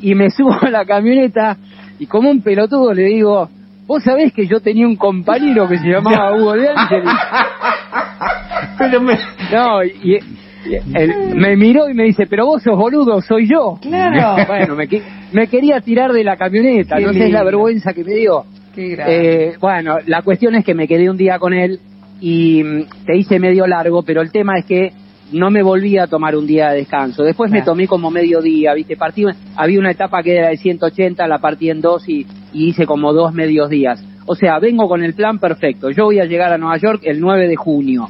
y 0.00 0.14
me 0.14 0.30
subo 0.36 0.54
a 0.62 0.70
la 0.70 0.86
camioneta 0.86 1.58
y 2.02 2.06
como 2.06 2.28
un 2.32 2.42
pelotudo 2.42 2.92
le 2.92 3.04
digo, 3.04 3.48
vos 3.86 4.02
sabés 4.02 4.32
que 4.32 4.48
yo 4.48 4.58
tenía 4.58 4.88
un 4.88 4.96
compañero 4.96 5.68
que 5.68 5.78
se 5.78 5.86
llamaba 5.86 6.34
Hugo 6.36 6.54
de 6.54 6.68
Ángeles. 6.68 7.08
Pero 8.78 9.00
me... 9.00 9.16
No, 9.52 9.84
y, 9.84 10.18
y 10.64 10.74
él 10.94 11.14
me 11.36 11.56
miró 11.56 11.88
y 11.88 11.94
me 11.94 12.02
dice, 12.02 12.26
pero 12.28 12.46
vos 12.46 12.60
sos 12.60 12.76
boludo, 12.76 13.20
soy 13.20 13.48
yo. 13.48 13.78
Claro. 13.80 14.44
Bueno, 14.48 14.74
me, 14.74 14.88
me 15.32 15.46
quería 15.46 15.80
tirar 15.80 16.12
de 16.12 16.24
la 16.24 16.36
camioneta, 16.36 16.96
Qué 16.96 17.04
no 17.04 17.12
sé 17.12 17.28
la 17.28 17.44
vergüenza 17.44 17.92
que 17.92 18.02
me 18.02 18.14
dio. 18.14 18.46
Qué. 18.74 18.96
Eh, 18.98 19.54
bueno, 19.60 19.98
la 20.04 20.22
cuestión 20.22 20.56
es 20.56 20.64
que 20.64 20.74
me 20.74 20.88
quedé 20.88 21.08
un 21.08 21.16
día 21.16 21.38
con 21.38 21.54
él 21.54 21.78
y 22.20 22.64
mm, 22.64 22.84
te 23.06 23.16
hice 23.16 23.38
medio 23.38 23.64
largo, 23.68 24.02
pero 24.02 24.22
el 24.22 24.32
tema 24.32 24.58
es 24.58 24.64
que 24.64 24.92
no 25.32 25.50
me 25.50 25.62
volví 25.62 25.98
a 25.98 26.06
tomar 26.06 26.36
un 26.36 26.46
día 26.46 26.70
de 26.70 26.78
descanso. 26.78 27.22
Después 27.22 27.50
me 27.50 27.62
tomé 27.62 27.86
como 27.86 28.10
medio 28.10 28.40
día, 28.40 28.74
¿viste? 28.74 28.96
Partí, 28.96 29.24
había 29.56 29.78
una 29.78 29.90
etapa 29.90 30.22
que 30.22 30.36
era 30.36 30.48
de 30.48 30.56
180, 30.56 31.26
la 31.26 31.38
partí 31.38 31.70
en 31.70 31.80
dos 31.80 32.08
y, 32.08 32.26
y 32.52 32.68
hice 32.68 32.86
como 32.86 33.12
dos 33.12 33.32
medios 33.32 33.68
días. 33.70 34.04
O 34.26 34.34
sea, 34.34 34.58
vengo 34.58 34.88
con 34.88 35.02
el 35.02 35.14
plan 35.14 35.38
perfecto. 35.38 35.90
Yo 35.90 36.04
voy 36.04 36.20
a 36.20 36.24
llegar 36.24 36.52
a 36.52 36.58
Nueva 36.58 36.76
York 36.76 37.02
el 37.04 37.20
9 37.20 37.48
de 37.48 37.56
junio. 37.56 38.08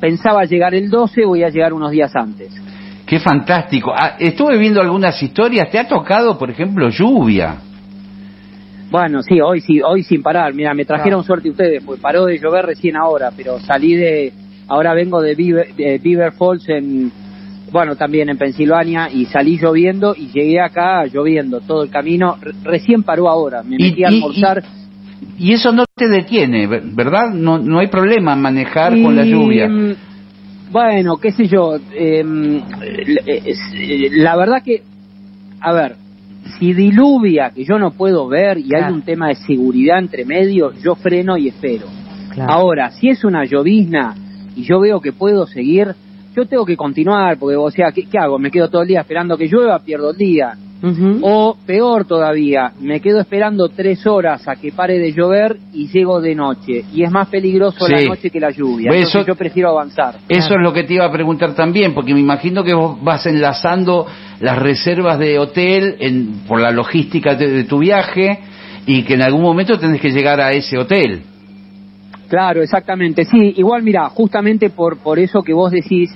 Pensaba 0.00 0.44
llegar 0.44 0.74
el 0.74 0.90
12, 0.90 1.24
voy 1.24 1.42
a 1.42 1.48
llegar 1.48 1.72
unos 1.72 1.90
días 1.90 2.14
antes. 2.14 2.52
Qué 3.06 3.18
fantástico. 3.18 3.92
Ah, 3.96 4.16
estuve 4.18 4.58
viendo 4.58 4.80
algunas 4.80 5.20
historias. 5.22 5.70
¿Te 5.70 5.78
ha 5.78 5.88
tocado, 5.88 6.38
por 6.38 6.50
ejemplo, 6.50 6.90
lluvia? 6.90 7.56
Bueno, 8.90 9.22
sí, 9.22 9.40
hoy 9.40 9.60
sí, 9.60 9.80
hoy 9.82 10.02
sin 10.02 10.22
parar. 10.22 10.52
Mira, 10.54 10.74
me 10.74 10.84
trajeron 10.84 11.24
suerte 11.24 11.50
ustedes, 11.50 11.82
pues 11.84 12.00
paró 12.00 12.26
de 12.26 12.38
llover 12.38 12.66
recién 12.66 12.96
ahora, 12.96 13.30
pero 13.36 13.58
salí 13.60 13.94
de, 13.96 14.32
ahora 14.68 14.94
vengo 14.94 15.20
de 15.20 15.34
Beaver, 15.34 15.74
de 15.74 15.98
Beaver 15.98 16.32
Falls 16.32 16.68
en, 16.68 17.10
bueno, 17.72 17.96
también 17.96 18.28
en 18.28 18.38
Pensilvania 18.38 19.10
y 19.12 19.26
salí 19.26 19.58
lloviendo 19.58 20.14
y 20.16 20.28
llegué 20.28 20.60
acá 20.60 21.04
lloviendo 21.06 21.60
todo 21.60 21.82
el 21.82 21.90
camino. 21.90 22.36
Re- 22.40 22.52
recién 22.64 23.02
paró 23.02 23.28
ahora, 23.28 23.62
me 23.62 23.76
Y- 23.76 23.82
metí 23.90 24.04
a 24.04 24.08
almorzar. 24.08 24.62
Y 25.38 25.52
eso 25.52 25.72
no 25.72 25.84
te 25.94 26.08
detiene, 26.08 26.66
ver- 26.66 26.82
¿verdad? 26.92 27.30
No, 27.32 27.58
no 27.58 27.78
hay 27.80 27.88
problema 27.88 28.32
en 28.34 28.40
manejar 28.40 28.92
con 29.02 29.14
la 29.16 29.24
lluvia. 29.24 29.68
Bueno, 30.70 31.16
qué 31.16 31.32
sé 31.32 31.46
yo. 31.46 31.76
em, 31.94 32.56
eh, 32.56 32.62
eh, 33.26 34.08
la 34.12 34.36
verdad 34.36 34.62
que, 34.64 34.82
a 35.60 35.72
ver, 35.72 35.96
si 36.58 36.72
diluvia, 36.74 37.50
que 37.50 37.64
yo 37.64 37.78
no 37.78 37.92
puedo 37.92 38.28
ver 38.28 38.58
y 38.58 38.74
hay 38.74 38.92
un 38.92 39.02
tema 39.02 39.28
de 39.28 39.34
seguridad 39.36 39.98
entre 39.98 40.24
medio, 40.24 40.72
yo 40.82 40.94
freno 40.94 41.36
y 41.36 41.48
espero. 41.48 41.86
Claro. 42.32 42.52
Ahora, 42.52 42.90
si 42.90 43.08
es 43.08 43.24
una 43.24 43.44
llovizna 43.44 44.14
y 44.58 44.64
yo 44.64 44.80
veo 44.80 45.00
que 45.00 45.12
puedo 45.12 45.46
seguir, 45.46 45.94
yo 46.36 46.44
tengo 46.46 46.64
que 46.66 46.76
continuar, 46.76 47.38
porque, 47.38 47.56
o 47.56 47.70
sea, 47.70 47.92
¿qué, 47.92 48.04
qué 48.08 48.18
hago? 48.18 48.38
¿Me 48.38 48.50
quedo 48.50 48.68
todo 48.68 48.82
el 48.82 48.88
día 48.88 49.00
esperando 49.00 49.36
que 49.36 49.46
llueva? 49.46 49.78
Pierdo 49.78 50.10
el 50.10 50.16
día. 50.16 50.52
O 51.22 51.56
peor 51.66 52.04
todavía, 52.04 52.70
me 52.80 53.00
quedo 53.00 53.18
esperando 53.18 53.68
tres 53.68 54.06
horas 54.06 54.46
a 54.46 54.54
que 54.54 54.70
pare 54.70 54.96
de 55.00 55.10
llover 55.12 55.56
y 55.72 55.88
llego 55.88 56.20
de 56.20 56.36
noche. 56.36 56.84
Y 56.94 57.02
es 57.02 57.10
más 57.10 57.26
peligroso 57.28 57.84
Sí. 57.84 57.92
la 57.92 58.02
noche 58.04 58.30
que 58.30 58.38
la 58.38 58.50
lluvia. 58.50 58.90
Eso- 58.90 58.96
Entonces 59.18 59.26
yo 59.26 59.34
prefiero 59.34 59.70
avanzar. 59.70 60.18
Eso 60.28 60.54
es 60.54 60.60
lo 60.62 60.72
que 60.72 60.84
te 60.84 60.94
iba 60.94 61.04
a 61.04 61.10
preguntar 61.10 61.54
también, 61.56 61.94
porque 61.94 62.14
me 62.14 62.20
imagino 62.20 62.62
que 62.62 62.74
vos 62.74 62.96
vas 63.02 63.26
enlazando 63.26 64.06
las 64.40 64.56
reservas 64.56 65.18
de 65.18 65.36
hotel 65.40 65.96
en, 65.98 66.42
por 66.46 66.60
la 66.60 66.70
logística 66.70 67.34
de, 67.34 67.48
de 67.50 67.64
tu 67.64 67.78
viaje 67.78 68.38
y 68.86 69.02
que 69.02 69.14
en 69.14 69.22
algún 69.22 69.42
momento 69.42 69.80
tenés 69.80 70.00
que 70.00 70.10
llegar 70.12 70.40
a 70.40 70.52
ese 70.52 70.78
hotel. 70.78 71.22
Claro, 72.28 72.62
exactamente. 72.62 73.24
Sí, 73.24 73.54
igual 73.56 73.82
mira, 73.82 74.08
justamente 74.10 74.70
por, 74.70 74.98
por 74.98 75.18
eso 75.18 75.42
que 75.42 75.52
vos 75.54 75.70
decís, 75.70 76.10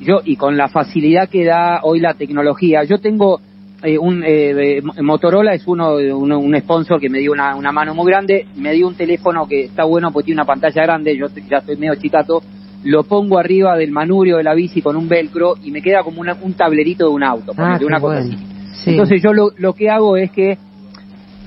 yo 0.00 0.20
y 0.24 0.36
con 0.36 0.56
la 0.56 0.68
facilidad 0.68 1.28
que 1.28 1.44
da 1.44 1.80
hoy 1.82 2.00
la 2.00 2.14
tecnología, 2.14 2.84
yo 2.84 2.98
tengo 2.98 3.40
eh, 3.82 3.98
un 3.98 4.22
eh, 4.24 4.78
eh, 4.78 4.82
Motorola 5.02 5.54
es 5.54 5.66
uno, 5.66 5.96
uno- 5.96 6.38
un 6.38 6.56
sponsor 6.60 7.00
que 7.00 7.08
me 7.08 7.18
dio 7.18 7.32
una, 7.32 7.54
una 7.56 7.72
mano 7.72 7.94
muy 7.94 8.06
grande, 8.10 8.46
me 8.56 8.72
dio 8.72 8.86
un 8.86 8.94
teléfono 8.94 9.46
que 9.48 9.64
está 9.64 9.84
bueno 9.84 10.10
porque 10.12 10.26
tiene 10.26 10.40
una 10.40 10.46
pantalla 10.46 10.82
grande, 10.82 11.16
yo 11.16 11.26
ya 11.50 11.58
estoy 11.58 11.76
medio 11.76 11.94
chicato, 11.96 12.42
lo 12.84 13.02
pongo 13.04 13.38
arriba 13.38 13.76
del 13.76 13.90
manubrio 13.90 14.36
de 14.38 14.42
la 14.44 14.54
bici 14.54 14.80
con 14.82 14.96
un 14.96 15.08
velcro 15.08 15.54
y 15.62 15.70
me 15.70 15.82
queda 15.82 16.02
como 16.02 16.20
una- 16.20 16.36
un 16.42 16.52
tablerito 16.54 17.08
de 17.08 17.14
un 17.14 17.22
auto, 17.24 17.52
Ah, 17.56 17.76
qué 17.78 17.84
una 17.84 18.00
cosa 18.00 18.20
bueno. 18.20 18.36
así. 18.36 18.46
Sí. 18.84 18.90
Entonces 18.92 19.22
yo 19.22 19.32
lo, 19.32 19.50
lo 19.58 19.72
que 19.74 19.90
hago 19.90 20.16
es 20.16 20.30
que 20.30 20.56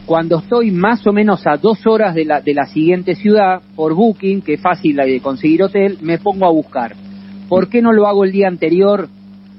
cuando 0.05 0.39
estoy 0.39 0.71
más 0.71 1.05
o 1.07 1.13
menos 1.13 1.45
a 1.47 1.57
dos 1.57 1.85
horas 1.87 2.13
de 2.13 2.25
la, 2.25 2.41
de 2.41 2.53
la 2.53 2.65
siguiente 2.65 3.15
ciudad, 3.15 3.61
por 3.75 3.93
Booking, 3.93 4.41
que 4.41 4.53
es 4.55 4.61
fácil 4.61 4.95
de 4.97 5.19
conseguir 5.21 5.63
hotel, 5.63 5.97
me 6.01 6.17
pongo 6.17 6.45
a 6.45 6.51
buscar. 6.51 6.93
¿Por 7.47 7.69
qué 7.69 7.81
no 7.81 7.91
lo 7.93 8.07
hago 8.07 8.23
el 8.23 8.31
día 8.31 8.47
anterior? 8.47 9.07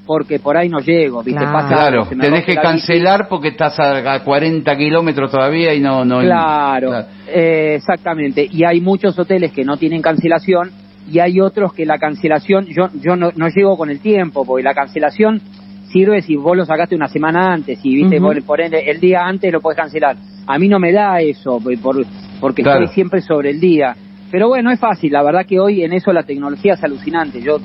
Porque 0.06 0.38
por 0.38 0.56
ahí 0.58 0.68
no 0.68 0.80
llego, 0.80 1.22
¿viste? 1.22 1.40
Claro. 1.40 1.52
Pasa 1.56 1.68
Claro, 1.68 2.04
se 2.04 2.14
me 2.14 2.24
tenés 2.24 2.40
rompe 2.40 2.52
que 2.52 2.54
la 2.62 2.72
bici. 2.72 2.86
cancelar 2.86 3.28
porque 3.28 3.48
estás 3.48 3.78
a, 3.80 4.12
a 4.14 4.22
40 4.22 4.76
kilómetros 4.76 5.30
todavía 5.30 5.72
y 5.72 5.80
no... 5.80 6.04
no 6.04 6.20
Claro, 6.20 6.92
eh, 7.26 7.76
exactamente. 7.76 8.46
Y 8.50 8.64
hay 8.64 8.80
muchos 8.82 9.18
hoteles 9.18 9.50
que 9.52 9.64
no 9.64 9.78
tienen 9.78 10.02
cancelación 10.02 10.70
y 11.10 11.20
hay 11.20 11.40
otros 11.40 11.72
que 11.72 11.86
la 11.86 11.98
cancelación, 11.98 12.66
yo, 12.66 12.88
yo 13.00 13.16
no, 13.16 13.30
no 13.34 13.48
llego 13.48 13.78
con 13.78 13.88
el 13.90 14.00
tiempo, 14.00 14.44
porque 14.44 14.62
la 14.62 14.74
cancelación 14.74 15.40
sirve 15.90 16.20
si 16.22 16.36
vos 16.36 16.56
lo 16.56 16.66
sacaste 16.66 16.94
una 16.96 17.08
semana 17.08 17.54
antes 17.54 17.78
y 17.82 17.94
viste, 17.94 18.16
Ujú. 18.16 18.26
por, 18.26 18.42
por 18.44 18.60
ende, 18.60 18.90
el 18.90 19.00
día 19.00 19.20
antes 19.24 19.50
lo 19.52 19.60
puedes 19.60 19.78
cancelar. 19.78 20.16
A 20.46 20.58
mí 20.58 20.68
no 20.68 20.78
me 20.78 20.92
da 20.92 21.20
eso, 21.20 21.58
por, 21.60 21.78
por- 21.80 22.06
porque 22.40 22.62
Claro. 22.62 22.80
estoy 22.82 22.94
siempre 22.94 23.20
sobre 23.22 23.50
el 23.50 23.60
día. 23.60 23.96
Pero 24.30 24.48
bueno, 24.48 24.70
es 24.70 24.80
fácil, 24.80 25.12
la 25.12 25.22
verdad 25.22 25.46
que 25.46 25.60
hoy 25.60 25.82
en 25.84 25.92
eso 25.92 26.12
la 26.12 26.24
tecnología 26.24 26.74
es 26.74 26.82
alucinante. 26.84 27.40
Yo, 27.40 27.58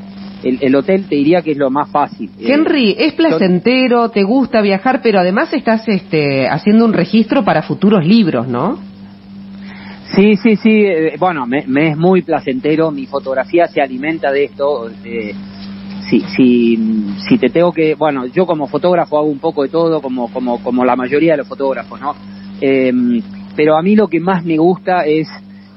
el, 0.44 0.60
el 0.62 0.76
hotel 0.76 1.06
te 1.10 1.16
diría 1.16 1.42
que 1.42 1.52
es 1.52 1.58
lo 1.58 1.70
más 1.70 1.90
fácil. 1.90 2.30
Eh, 2.40 2.52
Henry, 2.54 2.96
es 2.98 3.14
placentero, 3.14 4.10
te 4.10 4.24
gusta 4.24 4.62
viajar, 4.62 5.02
pero 5.02 5.20
además 5.20 5.52
estás 5.54 5.88
este, 5.88 6.48
haciendo 6.48 6.86
un 6.86 6.94
registro 6.94 7.44
para 7.44 7.64
futuros 7.64 8.06
libros, 8.06 8.48
¿no? 8.48 8.78
Sí, 10.16 10.36
sí, 10.38 10.56
sí. 10.56 10.70
eh, 10.86 11.16
bueno, 11.20 11.46
me, 11.46 11.66
me 11.68 11.90
es 11.92 11.98
muy 11.98 12.22
placentero. 12.22 12.92
Mi 12.92 13.06
fotografía 13.06 13.68
se 13.68 13.82
alimenta 13.82 14.32
de 14.32 14.46
esto. 14.46 14.90
eh, 15.04 15.34
si, 16.10 16.22
si, 16.22 16.78
si 17.28 17.38
te 17.38 17.50
tengo 17.50 17.72
que, 17.72 17.94
bueno, 17.94 18.26
yo 18.26 18.46
como 18.48 18.68
fotógrafo 18.68 19.18
hago 19.18 19.28
un 19.28 19.38
poco 19.40 19.62
de 19.64 19.70
todo, 19.70 20.02
como, 20.02 20.32
como, 20.32 20.62
como 20.64 20.84
la 20.84 20.96
mayoría 20.96 21.34
de 21.34 21.38
los 21.40 21.48
fotógrafos, 21.48 22.00
¿no? 22.02 22.16
Eh, 22.62 22.92
pero 23.56 23.78
a 23.78 23.82
mí 23.82 23.96
lo 23.96 24.08
que 24.08 24.20
más 24.20 24.46
me 24.46 24.58
gusta 24.58 25.06
es, 25.06 25.28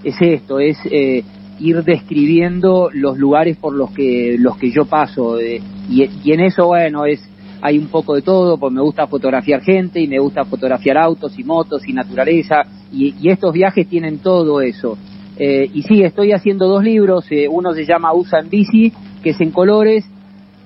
es 0.04 0.14
esto, 0.20 0.60
es 0.60 0.78
eh, 0.90 1.24
ir 1.58 1.82
describiendo 1.82 2.90
los 2.92 3.18
lugares 3.18 3.56
por 3.56 3.74
los 3.74 3.90
que, 3.90 4.36
los 4.38 4.56
que 4.56 4.70
yo 4.70 4.84
paso. 4.84 5.38
eh, 5.38 5.60
y, 5.88 6.32
en 6.32 6.40
eso, 6.40 6.66
bueno, 6.66 7.06
es, 7.06 7.20
hay 7.60 7.78
un 7.78 7.88
poco 7.88 8.14
de 8.14 8.22
todo, 8.22 8.58
pues 8.58 8.72
me 8.72 8.80
gusta 8.80 9.06
fotografiar 9.06 9.62
gente 9.62 10.00
y 10.00 10.06
me 10.06 10.18
gusta 10.18 10.44
fotografiar 10.44 10.98
autos 10.98 11.38
y 11.38 11.44
motos 11.44 11.86
y 11.86 11.92
naturaleza, 11.92 12.62
y, 12.92 13.14
y 13.20 13.30
estos 13.30 13.52
viajes 13.52 13.88
tienen 13.88 14.18
todo 14.18 14.60
eso. 14.60 14.96
Eh, 15.36 15.70
y 15.72 15.82
sí, 15.82 16.02
estoy 16.02 16.32
haciendo 16.32 16.68
dos 16.68 16.84
libros, 16.84 17.24
eh, 17.30 17.48
uno 17.48 17.72
se 17.72 17.84
llama 17.84 18.12
Usa 18.12 18.40
en 18.40 18.50
bici, 18.50 18.92
que 19.22 19.30
es 19.30 19.40
en 19.40 19.50
colores, 19.50 20.04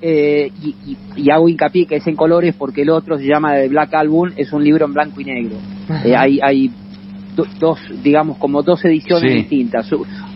eh, 0.03 0.50
y, 0.62 0.69
y- 0.87 0.97
y 1.17 1.31
hago 1.31 1.49
hincapié 1.49 1.87
que 1.87 1.97
es 1.97 2.07
en 2.07 2.17
colores 2.17 2.55
porque 2.57 2.83
el 2.83 2.91
otro 2.91 3.19
se 3.19 3.25
llama 3.26 3.55
The 3.55 3.69
Black 3.69 3.95
Album, 3.95 4.31
es 4.37 4.53
un 4.53 4.62
libro 4.65 4.85
en 4.87 4.93
blanco 4.93 5.21
y 5.21 5.25
negro. 5.25 5.57
Eh, 6.05 6.15
hay 6.17 6.38
hay 6.43 6.71
do- 7.35 7.47
dos, 7.59 7.79
digamos, 8.03 8.38
como 8.38 8.62
dos 8.62 8.85
ediciones 8.85 9.31
Sí. 9.33 9.38
distintas. 9.38 9.91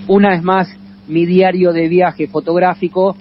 Una 0.09 0.35
es 0.35 0.43
más 0.43 0.69
mi 1.09 1.26
diario 1.26 1.73
de 1.73 1.88
viaje 1.88 2.26
fotográfico 2.26 3.17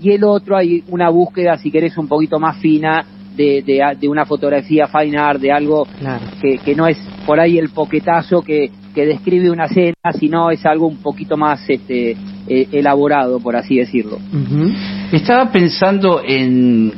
y 0.00 0.10
el 0.12 0.24
otro 0.24 0.56
hay 0.56 0.82
una 0.88 1.08
búsqueda, 1.10 1.56
si 1.58 1.70
querés, 1.70 1.96
un 1.98 2.08
poquito 2.08 2.38
más 2.38 2.56
fina 2.58 3.04
de, 3.36 3.62
de, 3.62 3.80
de 4.00 4.08
una 4.08 4.24
fotografía 4.26 4.88
fine 4.88 5.16
art, 5.16 5.40
de 5.40 5.52
algo 5.52 5.86
Claro. 5.98 6.24
que, 6.42 6.58
que 6.58 6.74
no 6.74 6.86
es 6.86 6.98
por 7.26 7.38
ahí 7.40 7.58
el 7.58 7.68
poquetazo 7.70 8.42
que, 8.42 8.70
que 8.94 9.06
describe 9.06 9.50
una 9.50 9.68
cena, 9.68 9.94
sino 10.18 10.50
es 10.50 10.64
algo 10.66 10.86
un 10.88 10.96
poquito 10.96 11.36
más 11.36 11.60
este, 11.68 12.16
eh, 12.48 12.68
elaborado, 12.72 13.38
por 13.38 13.54
así 13.54 13.76
decirlo. 13.76 14.18
Estaba 15.12 15.50
pensando 15.50 16.22
en 16.24 16.92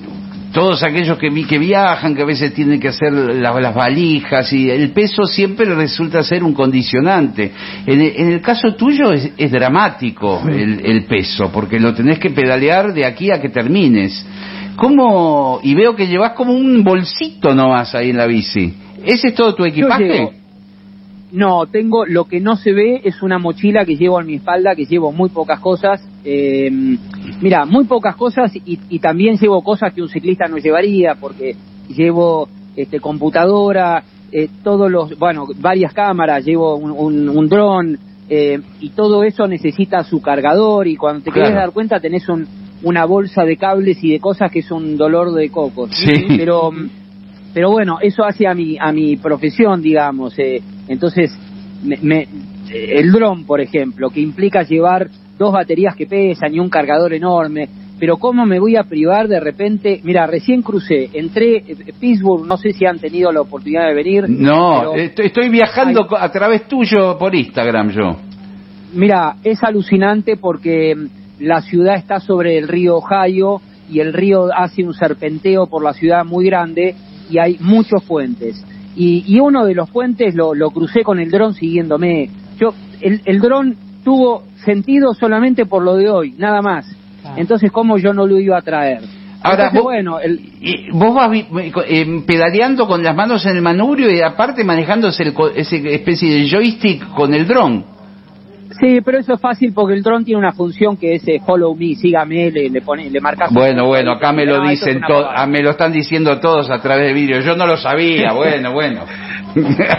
todos 0.52 0.82
aquellos 0.82 1.16
que, 1.16 1.30
vi- 1.30 1.44
que 1.44 1.58
viajan, 1.58 2.14
que 2.16 2.22
a 2.22 2.26
veces 2.26 2.52
tienen 2.52 2.80
que 2.80 2.88
hacer 2.88 3.12
la- 3.12 3.60
las 3.60 3.74
valijas 3.74 4.52
y 4.52 4.68
el 4.68 4.90
peso 4.90 5.24
siempre 5.24 5.64
resulta 5.76 6.22
ser 6.24 6.42
un 6.42 6.52
condicionante. 6.52 7.52
En 7.86 8.00
el, 8.00 8.12
en 8.16 8.32
el 8.32 8.40
caso 8.40 8.74
tuyo 8.74 9.12
es, 9.12 9.30
es 9.36 9.50
dramático 9.52 10.42
el, 10.48 10.84
el 10.84 11.04
peso, 11.04 11.50
porque 11.52 11.78
lo 11.78 11.94
tenés 11.94 12.18
que 12.18 12.30
pedalear 12.30 12.92
de 12.92 13.06
aquí 13.06 13.30
a 13.30 13.40
que 13.40 13.48
termines. 13.48 14.26
¿Cómo? 14.74 15.60
Y 15.62 15.74
veo 15.74 15.94
que 15.94 16.08
llevas 16.08 16.32
como 16.32 16.52
un 16.52 16.82
bolsito 16.82 17.54
nomás 17.54 17.94
ahí 17.94 18.10
en 18.10 18.16
la 18.16 18.26
bici. 18.26 18.74
¿Ese 19.04 19.28
es 19.28 19.34
todo 19.34 19.54
tu 19.54 19.64
equipaje? 19.64 20.30
No, 21.32 21.66
tengo 21.66 22.04
lo 22.06 22.24
que 22.24 22.40
no 22.40 22.56
se 22.56 22.72
ve 22.72 23.00
es 23.04 23.22
una 23.22 23.38
mochila 23.38 23.84
que 23.84 23.96
llevo 23.96 24.20
en 24.20 24.26
mi 24.26 24.34
espalda, 24.34 24.74
que 24.74 24.84
llevo 24.86 25.12
muy 25.12 25.28
pocas 25.30 25.60
cosas. 25.60 26.00
Eh, 26.24 26.70
mira, 27.40 27.64
muy 27.64 27.84
pocas 27.84 28.16
cosas 28.16 28.52
y, 28.54 28.78
y 28.88 28.98
también 28.98 29.36
llevo 29.38 29.62
cosas 29.62 29.92
que 29.94 30.02
un 30.02 30.08
ciclista 30.08 30.48
no 30.48 30.58
llevaría, 30.58 31.14
porque 31.14 31.54
llevo 31.88 32.48
este, 32.76 33.00
computadora, 33.00 34.02
eh, 34.32 34.48
todos 34.62 34.90
los, 34.90 35.18
bueno, 35.18 35.46
varias 35.60 35.92
cámaras, 35.92 36.44
llevo 36.44 36.76
un, 36.76 36.90
un, 36.92 37.28
un 37.28 37.48
dron 37.48 37.98
eh, 38.28 38.60
y 38.80 38.90
todo 38.90 39.24
eso 39.24 39.46
necesita 39.48 40.04
su 40.04 40.20
cargador 40.22 40.86
y 40.86 40.96
cuando 40.96 41.22
te 41.22 41.30
querés 41.32 41.48
Claro. 41.50 41.60
dar 41.66 41.72
cuenta 41.72 41.98
tenés 42.00 42.28
un, 42.28 42.46
una 42.82 43.04
bolsa 43.04 43.44
de 43.44 43.56
cables 43.56 44.02
y 44.04 44.12
de 44.12 44.20
cosas 44.20 44.50
que 44.52 44.60
es 44.60 44.70
un 44.70 44.96
dolor 44.96 45.32
de 45.32 45.50
cocos. 45.50 45.90
Sí. 45.92 46.26
Pero 46.36 46.70
pero 47.54 47.70
bueno, 47.70 47.98
eso 48.00 48.24
hace 48.24 48.46
a 48.46 48.54
mi, 48.54 48.76
a 48.78 48.92
mi 48.92 49.16
profesión, 49.16 49.82
digamos. 49.82 50.38
eh, 50.38 50.60
entonces, 50.88 51.36
me, 51.84 51.96
me- 52.02 52.28
eh, 52.72 52.94
el 52.98 53.10
dron, 53.12 53.44
por 53.44 53.60
ejemplo, 53.60 54.10
que 54.10 54.20
implica 54.20 54.62
llevar 54.62 55.08
dos 55.38 55.52
baterías 55.52 55.96
que 55.96 56.06
pesan 56.06 56.54
y 56.54 56.60
un 56.60 56.68
cargador 56.68 57.12
enorme. 57.14 57.68
Pero 57.98 58.16
¿cómo 58.16 58.46
me 58.46 58.58
voy 58.58 58.76
a 58.76 58.84
privar 58.84 59.28
de 59.28 59.40
repente? 59.40 60.00
Mira, 60.04 60.26
recién 60.26 60.62
crucé, 60.62 61.10
entré, 61.12 61.56
eh, 61.58 61.92
Pittsburgh, 62.00 62.46
no 62.46 62.56
sé 62.56 62.72
si 62.72 62.86
han 62.86 62.98
tenido 62.98 63.30
la 63.30 63.42
oportunidad 63.42 63.88
de 63.88 63.94
venir. 63.94 64.24
No, 64.28 64.78
pero- 64.80 64.94
estoy, 64.94 65.26
estoy 65.26 65.48
viajando 65.50 66.02
Ay. 66.02 66.08
co- 66.08 66.16
a 66.16 66.30
través 66.32 66.66
tuyo 66.68 67.18
por 67.18 67.34
Instagram 67.34 67.90
yo. 67.90 68.16
Mira, 68.94 69.36
es 69.44 69.62
alucinante 69.62 70.36
porque 70.36 70.94
mm, 70.96 71.06
la 71.44 71.60
ciudad 71.62 71.96
está 71.96 72.20
sobre 72.20 72.56
el 72.58 72.68
río 72.68 72.96
Ohio 72.96 73.60
y 73.90 74.00
el 74.00 74.12
río 74.12 74.48
hace 74.54 74.82
un 74.84 74.94
serpenteo 74.94 75.66
por 75.66 75.82
la 75.84 75.92
ciudad 75.92 76.24
muy 76.24 76.46
grande 76.46 76.94
y 77.30 77.38
hay 77.38 77.56
muchos 77.60 78.02
puentes. 78.04 78.64
Y, 78.96 79.24
y 79.26 79.40
uno 79.40 79.64
de 79.64 79.74
los 79.74 79.88
puentes 79.90 80.34
lo, 80.34 80.54
lo 80.54 80.70
crucé 80.70 81.02
con 81.02 81.20
el 81.20 81.30
dron 81.30 81.54
siguiéndome. 81.54 82.28
Yo, 82.58 82.74
el, 83.00 83.22
el 83.24 83.40
dron 83.40 83.76
tuvo 84.04 84.42
sentido 84.64 85.14
solamente 85.14 85.64
por 85.66 85.82
lo 85.82 85.96
de 85.96 86.10
hoy, 86.10 86.34
nada 86.36 86.60
más. 86.60 86.86
Entonces, 87.36 87.70
¿cómo 87.70 87.98
yo 87.98 88.12
no 88.12 88.26
lo 88.26 88.38
iba 88.38 88.58
a 88.58 88.62
traer? 88.62 89.00
Ahora, 89.42 89.64
Entonces, 89.68 89.72
vos- 89.74 89.82
bueno, 89.84 90.20
el, 90.20 90.40
Y 90.60 90.90
vos 90.92 91.14
vas 91.14 91.30
eh, 91.86 92.22
pedaleando 92.26 92.86
con 92.86 93.02
las 93.02 93.14
manos 93.16 93.46
en 93.46 93.56
el 93.56 93.62
manubrio 93.62 94.10
y 94.10 94.20
aparte 94.20 94.64
manejando 94.64 95.08
ese, 95.08 95.32
co- 95.32 95.48
ese 95.50 95.94
especie 95.94 96.34
de 96.34 96.48
joystick 96.50 97.08
con 97.14 97.32
el 97.32 97.46
dron. 97.46 97.84
Sí, 98.80 99.00
pero 99.04 99.18
eso 99.18 99.34
es 99.34 99.40
fácil 99.40 99.72
porque 99.74 99.94
el 99.94 100.02
dron 100.02 100.24
tiene 100.24 100.38
una 100.38 100.52
función 100.52 100.96
que 100.96 101.14
es 101.14 101.28
eh, 101.28 101.40
follow 101.44 101.74
me, 101.74 101.94
sígame, 101.94 102.50
le, 102.50 102.68
le, 102.70 102.80
pone, 102.82 103.08
le 103.10 103.20
marcas. 103.20 103.52
Bueno, 103.52 103.86
bueno, 103.86 104.12
acá 104.12 104.32
me 104.32 104.44
lo 104.46 104.62
Ah, 104.62 104.70
dicen 104.70 105.00
pavada. 105.00 105.46
me 105.46 105.62
lo 105.62 105.70
están 105.70 105.92
diciendo 105.92 106.38
todos 106.40 106.70
a 106.70 106.80
través 106.80 107.08
de 107.08 107.12
vídeos. 107.14 107.44
Yo 107.44 107.56
no 107.56 107.66
lo 107.66 107.76
sabía, 107.76 108.32
bueno, 108.34 108.72
bueno. 108.72 109.02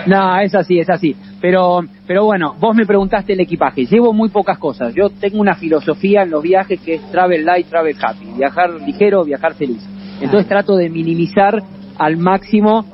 No, 0.07 0.39
es 0.39 0.55
así, 0.55 0.79
es 0.79 0.89
así. 0.89 1.15
Pero, 1.41 1.81
pero 2.07 2.25
bueno, 2.25 2.55
vos 2.59 2.75
me 2.75 2.85
preguntaste 2.85 3.33
el 3.33 3.39
equipaje. 3.41 3.85
Llevo 3.85 4.13
muy 4.13 4.29
pocas 4.29 4.57
cosas. 4.57 4.93
Yo 4.95 5.09
tengo 5.09 5.39
una 5.39 5.55
filosofía 5.55 6.23
en 6.23 6.31
los 6.31 6.41
viajes 6.43 6.79
que 6.81 6.95
es 6.95 7.11
travel 7.11 7.45
light, 7.45 7.67
travel 7.67 7.95
happy. 8.01 8.25
Viajar 8.38 8.69
ligero, 8.85 9.23
viajar 9.25 9.55
feliz. 9.55 9.83
Entonces 10.21 10.47
trato 10.47 10.75
de 10.75 10.89
minimizar 10.89 11.61
al 11.97 12.17
máximo 12.17 12.85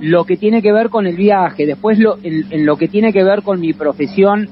lo 0.00 0.24
que 0.24 0.36
tiene 0.36 0.62
que 0.62 0.72
ver 0.72 0.88
con 0.88 1.06
el 1.06 1.14
viaje. 1.16 1.66
Después 1.66 1.98
lo, 1.98 2.16
en, 2.22 2.46
en 2.50 2.64
lo 2.66 2.76
que 2.76 2.88
tiene 2.88 3.12
que 3.12 3.22
ver 3.22 3.42
con 3.42 3.60
mi 3.60 3.72
profesión. 3.72 4.48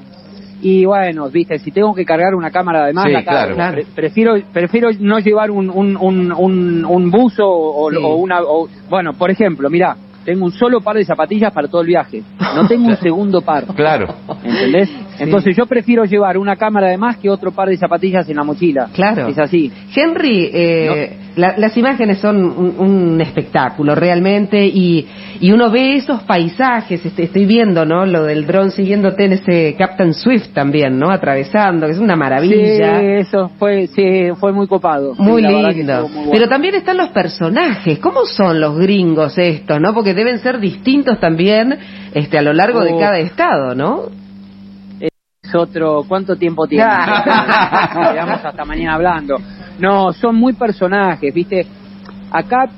Y 0.61 0.85
bueno, 0.85 1.29
viste, 1.31 1.59
si 1.61 1.71
tengo 1.71 1.95
que 1.95 2.05
cargar 2.05 2.35
una 2.35 2.51
cámara 2.51 2.85
además, 2.85 3.05
Sí, 3.07 3.13
la 3.13 3.25
cargo. 3.25 3.55
claro. 3.55 3.75
Pre- 3.75 3.87
prefiero, 3.95 4.35
prefiero 4.53 4.89
no 4.99 5.19
llevar 5.21 5.51
un, 5.51 5.71
un, 5.71 5.97
un, 5.97 6.33
un, 6.33 6.85
un 6.85 7.11
buzo 7.11 7.45
o, 7.49 7.91
Sí. 7.91 7.97
o 8.03 8.17
una... 8.17 8.43
o- 8.43 8.69
bueno, 8.91 9.13
por 9.13 9.31
ejemplo, 9.31 9.71
mira, 9.71 9.97
tengo 10.25 10.45
un 10.45 10.53
solo 10.53 10.81
par 10.81 10.97
de 10.97 11.05
zapatillas 11.05 11.53
para 11.53 11.69
todo 11.69 11.81
el 11.83 11.87
viaje. 11.87 12.23
No 12.57 12.67
tengo 12.67 12.89
un 12.89 12.97
segundo 13.01 13.41
par. 13.41 13.65
Claro. 13.75 14.15
¿Entendés? 14.43 14.91
Entonces 15.19 15.57
yo 15.57 15.67
prefiero 15.67 16.05
llevar 16.05 16.39
una 16.39 16.57
cámara 16.57 16.89
de 16.89 16.97
más 16.99 17.17
que 17.19 17.29
otro 17.31 17.53
par 17.53 17.69
de 17.69 17.77
zapatillas 17.77 18.29
en 18.29 18.37
la 18.37 18.45
mochila. 18.45 18.89
Claro. 18.93 19.27
Es 19.29 19.39
así. 19.39 19.71
Henry, 19.95 20.51
eh, 20.53 21.17
la- 21.37 21.57
las 21.57 21.77
imágenes 21.77 22.19
son 22.19 22.37
un, 22.37 22.75
un 22.79 23.21
espectáculo 23.21 23.95
realmente 23.95 24.65
y, 24.67 25.07
y 25.41 25.53
uno 25.53 25.71
ve 25.71 25.97
esos 25.97 26.23
paisajes, 26.25 27.05
este, 27.05 27.25
estoy 27.25 27.47
viendo, 27.47 27.85
¿no? 27.85 28.05
Lo 28.07 28.25
del 28.25 28.47
dron 28.47 28.71
siguiéndote 28.71 29.25
en 29.25 29.33
ese 29.35 29.75
Captain 29.79 30.15
Swift 30.15 30.49
también, 30.53 30.99
¿no? 30.99 31.11
Atravesando, 31.11 31.87
que 31.87 31.93
es 31.93 31.99
una 31.99 32.17
maravilla. 32.17 32.99
Sí, 33.01 33.07
eso 33.19 33.51
fue, 33.59 33.87
sí, 33.89 34.29
fue 34.41 34.53
muy 34.53 34.67
copado. 34.67 35.15
Muy 35.17 35.43
lindo. 35.43 35.69
estuvo 35.69 36.09
muy 36.09 36.17
bueno. 36.17 36.31
Pero 36.33 36.49
también 36.49 36.75
están 36.75 36.97
los 36.97 37.09
personajes. 37.11 37.99
¿Cómo 37.99 38.25
son 38.27 38.61
los 38.61 38.77
gringos 38.79 39.37
estos, 39.39 39.81
no? 39.81 39.95
Porque 39.95 40.15
deben 40.15 40.39
ser 40.41 40.59
distintos 40.59 41.21
también 41.21 41.77
este, 42.15 42.39
a 42.39 42.43
lo 42.43 42.53
largo 42.53 42.81
de 42.81 42.93
Oh. 42.95 42.99
cada 42.99 43.19
estado, 43.19 43.75
¿no? 43.75 44.05
Otro, 45.55 46.05
¿cuánto 46.07 46.37
tiempo 46.37 46.67
tiene? 46.67 46.85
Quedamos 46.85 48.41
hasta 48.45 48.65
mañana 48.65 48.95
hablando. 48.95 49.37
No, 49.79 50.13
son 50.13 50.37
muy 50.37 50.55
personajes, 50.55 51.33
¿viste? 51.33 51.67
Acá 52.31 52.69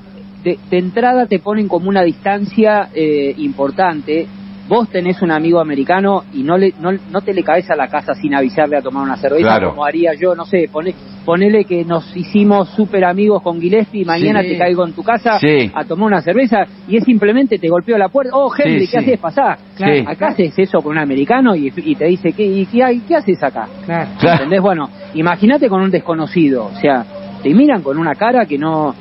de, 0.42 0.59
de 0.70 0.78
entrada 0.78 1.26
te 1.26 1.38
ponen 1.38 1.68
como 1.68 1.88
una 1.88 2.02
distancia 2.02 2.88
eh, 2.94 3.35
importante. 3.38 4.26
Vos 4.70 4.88
tenés 4.88 5.20
un 5.20 5.33
amigo 5.33 5.59
americano 5.61 6.22
y 6.33 6.44
no 6.44 6.56
le 6.56 6.72
no, 6.80 6.92
no 6.92 7.20
te 7.22 7.35
le 7.35 7.42
caes 7.42 7.68
a 7.72 7.74
la 7.74 7.88
casa 7.88 8.14
sin 8.14 8.35
avisarle 8.37 8.76
a 8.76 8.80
tomar 8.80 9.02
una 9.02 9.16
cerveza 9.16 9.42
Claro. 9.48 9.70
como 9.70 9.85
haría 9.85 10.12
yo, 10.14 10.37
no 10.37 10.44
sé, 10.44 10.68
pone, 10.72 10.94
ponele 11.24 11.64
que 11.64 11.85
nos 11.85 12.16
hicimos 12.16 12.68
súper 12.70 13.04
amigos 13.04 13.42
con 13.42 13.61
Gillespie 13.61 14.02
y 14.02 14.04
mañana 14.04 14.42
Sí. 14.42 14.50
te 14.50 14.59
caigo 14.59 14.87
en 14.87 14.92
tu 14.92 15.02
casa 15.02 15.40
Sí. 15.40 15.68
a 15.74 15.85
tomar 15.85 16.06
una 16.06 16.22
cerveza 16.22 16.59
y 16.87 16.96
es 16.98 17.04
simplemente 17.04 17.59
te 17.59 17.68
golpeo 17.68 17.98
la 17.98 18.11
puerta, 18.11 18.30
oh 18.37 18.48
Henry, 18.56 18.87
Sí, 18.87 18.92
¿qué 18.92 18.98
sí. 19.02 19.04
haces? 19.11 19.18
Pasá. 19.18 19.59
Sí. 19.76 20.04
Acá 20.06 20.28
haces 20.28 20.56
eso 20.56 20.78
con 20.80 20.92
un 20.92 20.98
americano 20.98 21.56
y, 21.56 21.72
y 21.76 21.94
te 21.96 22.04
dice, 22.04 22.33
¿qué, 22.33 22.44
y 22.46 22.64
qué, 22.66 22.85
hay- 22.85 23.00
qué 23.00 23.16
haces 23.16 23.42
acá? 23.42 23.66
Claro. 23.85 24.11
Claro. 24.20 24.35
¿Entendés? 24.37 24.62
Bueno, 24.62 24.88
imagínate 25.14 25.68
con 25.68 25.83
un 25.83 25.90
desconocido, 25.90 26.66
o 26.66 26.80
sea, 26.80 27.04
te 27.42 27.52
miran 27.52 27.83
con 27.83 27.98
una 27.98 28.14
cara 28.14 28.46
que 28.46 28.56
no, 28.56 28.94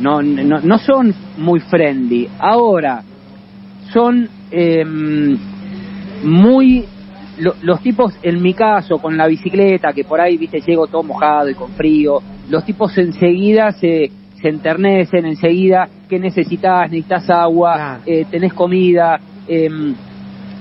no, 0.00 0.20
no, 0.20 0.60
no 0.60 0.78
son 0.78 1.14
muy 1.38 1.60
friendly. 1.60 2.28
Ahora, 2.40 3.02
son 3.92 4.28
em, 4.52 5.36
muy 6.24 6.84
lo- 7.38 7.54
los 7.62 7.80
tipos, 7.80 8.14
en 8.22 8.42
mi 8.42 8.54
caso, 8.54 8.98
con 8.98 9.16
la 9.16 9.26
bicicleta, 9.26 9.92
que 9.92 10.04
por 10.04 10.20
ahí, 10.20 10.36
viste, 10.36 10.60
llego 10.60 10.86
todo 10.86 11.02
mojado 11.02 11.48
y 11.48 11.54
con 11.54 11.70
frío, 11.72 12.20
los 12.50 12.64
tipos 12.64 12.96
enseguida 12.98 13.72
se, 13.72 14.10
se 14.40 14.48
enternecen, 14.48 15.24
enseguida, 15.26 15.88
¿qué 16.08 16.18
necesitas? 16.18 16.90
¿Necesitas 16.90 17.28
agua? 17.30 18.00
Eh, 18.06 18.26
¿Tenés 18.30 18.52
comida? 18.52 19.18
Em, 19.48 19.94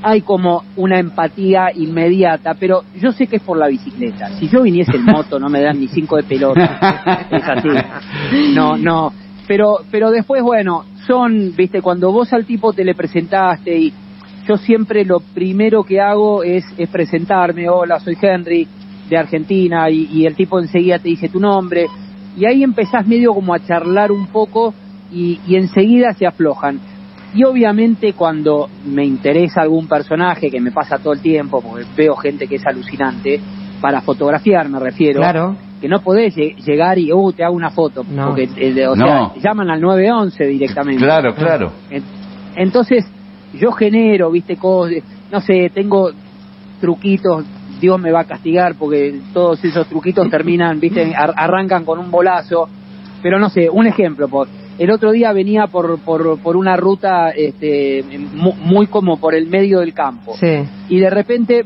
hay 0.04 0.22
como 0.22 0.64
una 0.78 0.98
empatía 0.98 1.68
inmediata, 1.76 2.56
pero 2.60 2.82
yo 3.00 3.12
sé 3.12 3.28
que 3.28 3.36
es 3.36 3.44
por 3.44 3.58
la 3.58 3.68
bicicleta. 3.68 4.30
Si 4.40 4.48
yo 4.48 4.64
viniese 4.64 4.96
en 4.96 5.04
moto 5.06 5.38
no 5.40 5.48
me 5.50 5.62
dan 5.62 5.80
ni 5.80 5.88
cinco 5.88 6.16
de 6.18 6.24
pelota. 6.24 7.28
Es 7.32 7.44
así. 7.48 7.68
No, 8.56 8.78
no. 8.78 9.14
Pero, 9.48 9.76
pero 9.92 10.10
después, 10.10 10.42
bueno, 10.42 10.86
son, 11.08 11.54
viste, 11.56 11.82
cuando 11.82 12.12
vos 12.12 12.32
al 12.34 12.46
tipo 12.46 12.74
te 12.74 12.84
le 12.84 12.96
presentaste 12.96 13.78
y 13.78 13.94
yo 14.48 14.58
siempre 14.58 15.06
lo 15.06 15.20
primero 15.20 15.84
que 15.84 16.00
hago 16.00 16.44
es, 16.44 16.66
es 16.78 16.90
presentarme, 16.90 17.70
hola, 17.70 18.00
soy 18.00 18.18
Henry 18.22 18.68
de 19.10 19.18
Argentina 19.18 19.90
y, 19.90 20.08
y 20.12 20.26
el 20.26 20.36
tipo 20.36 20.60
enseguida 20.60 21.00
te 21.00 21.10
dice 21.10 21.30
tu 21.30 21.40
nombre 21.40 21.88
y 22.38 22.46
ahí 22.46 22.64
empezás 22.64 23.06
medio 23.06 23.34
como 23.34 23.54
a 23.54 23.60
charlar 23.60 24.12
un 24.12 24.28
poco 24.28 24.74
y, 25.12 25.40
y 25.46 25.56
enseguida 25.56 26.14
se 26.14 26.26
aflojan. 26.26 26.80
Y 27.34 27.44
obviamente 27.44 28.14
cuando 28.14 28.70
me 28.86 29.06
interesa 29.06 29.62
algún 29.62 29.88
personaje, 29.88 30.50
que 30.50 30.60
me 30.60 30.72
pasa 30.72 30.98
todo 30.98 31.14
el 31.14 31.22
tiempo, 31.22 31.62
porque 31.62 31.86
veo 31.96 32.16
gente 32.16 32.48
que 32.48 32.56
es 32.56 32.66
alucinante, 32.66 33.40
para 33.80 34.02
fotografiar 34.02 34.70
me 34.70 34.80
refiero, 34.80 35.22
Claro. 35.22 35.56
Que 35.82 35.89
no 35.89 36.02
podés 36.02 36.36
lle- 36.38 36.56
llegar 36.63 37.00
y, 37.00 37.12
uh, 37.12 37.32
te 37.34 37.44
hago 37.44 37.56
una 37.56 37.72
foto, 37.72 38.06
No. 38.08 38.28
porque 38.28 38.48
eh, 38.56 38.88
o 38.88 38.96
No. 38.96 39.06
sea, 39.06 39.32
llaman 39.41 39.70
al 39.72 39.82
911 39.82 40.46
directamente. 40.46 41.04
Claro, 41.04 41.34
claro. 41.36 41.72
En- 41.89 42.04
Entonces, 42.56 43.06
yo 43.54 43.72
genero, 43.72 44.30
viste, 44.30 44.56
cosas, 44.58 44.96
no 45.32 45.41
sé, 45.41 45.72
tengo 45.74 46.12
truquitos, 46.80 47.46
Dios 47.80 48.00
me 48.00 48.12
va 48.12 48.22
a 48.22 48.26
castigar 48.26 48.76
porque 48.76 49.20
todos 49.34 49.63
esos 49.63 49.88
truquitos 49.88 50.30
terminan, 50.30 50.80
viste, 50.80 51.13
ar- 51.15 51.34
arrancan 51.36 51.84
con 51.86 52.00
un 52.00 52.12
bolazo, 52.12 52.70
pero 53.22 53.39
no 53.39 53.50
sé, 53.50 53.70
un 53.70 53.88
ejemplo, 53.88 54.28
por, 54.28 54.48
el 54.78 54.91
otro 54.91 55.12
día 55.12 55.32
venía 55.34 55.67
por, 55.67 56.00
por, 56.00 56.39
por 56.39 56.58
una 56.58 56.76
ruta 56.76 57.30
este, 57.32 58.04
mu- 58.34 58.54
muy 58.56 58.88
como 58.88 59.17
por 59.20 59.34
el 59.36 59.48
medio 59.48 59.80
del 59.80 59.94
campo 59.94 60.34
Sí. 60.39 60.63
y 60.89 61.00
de 61.00 61.10
repente 61.10 61.63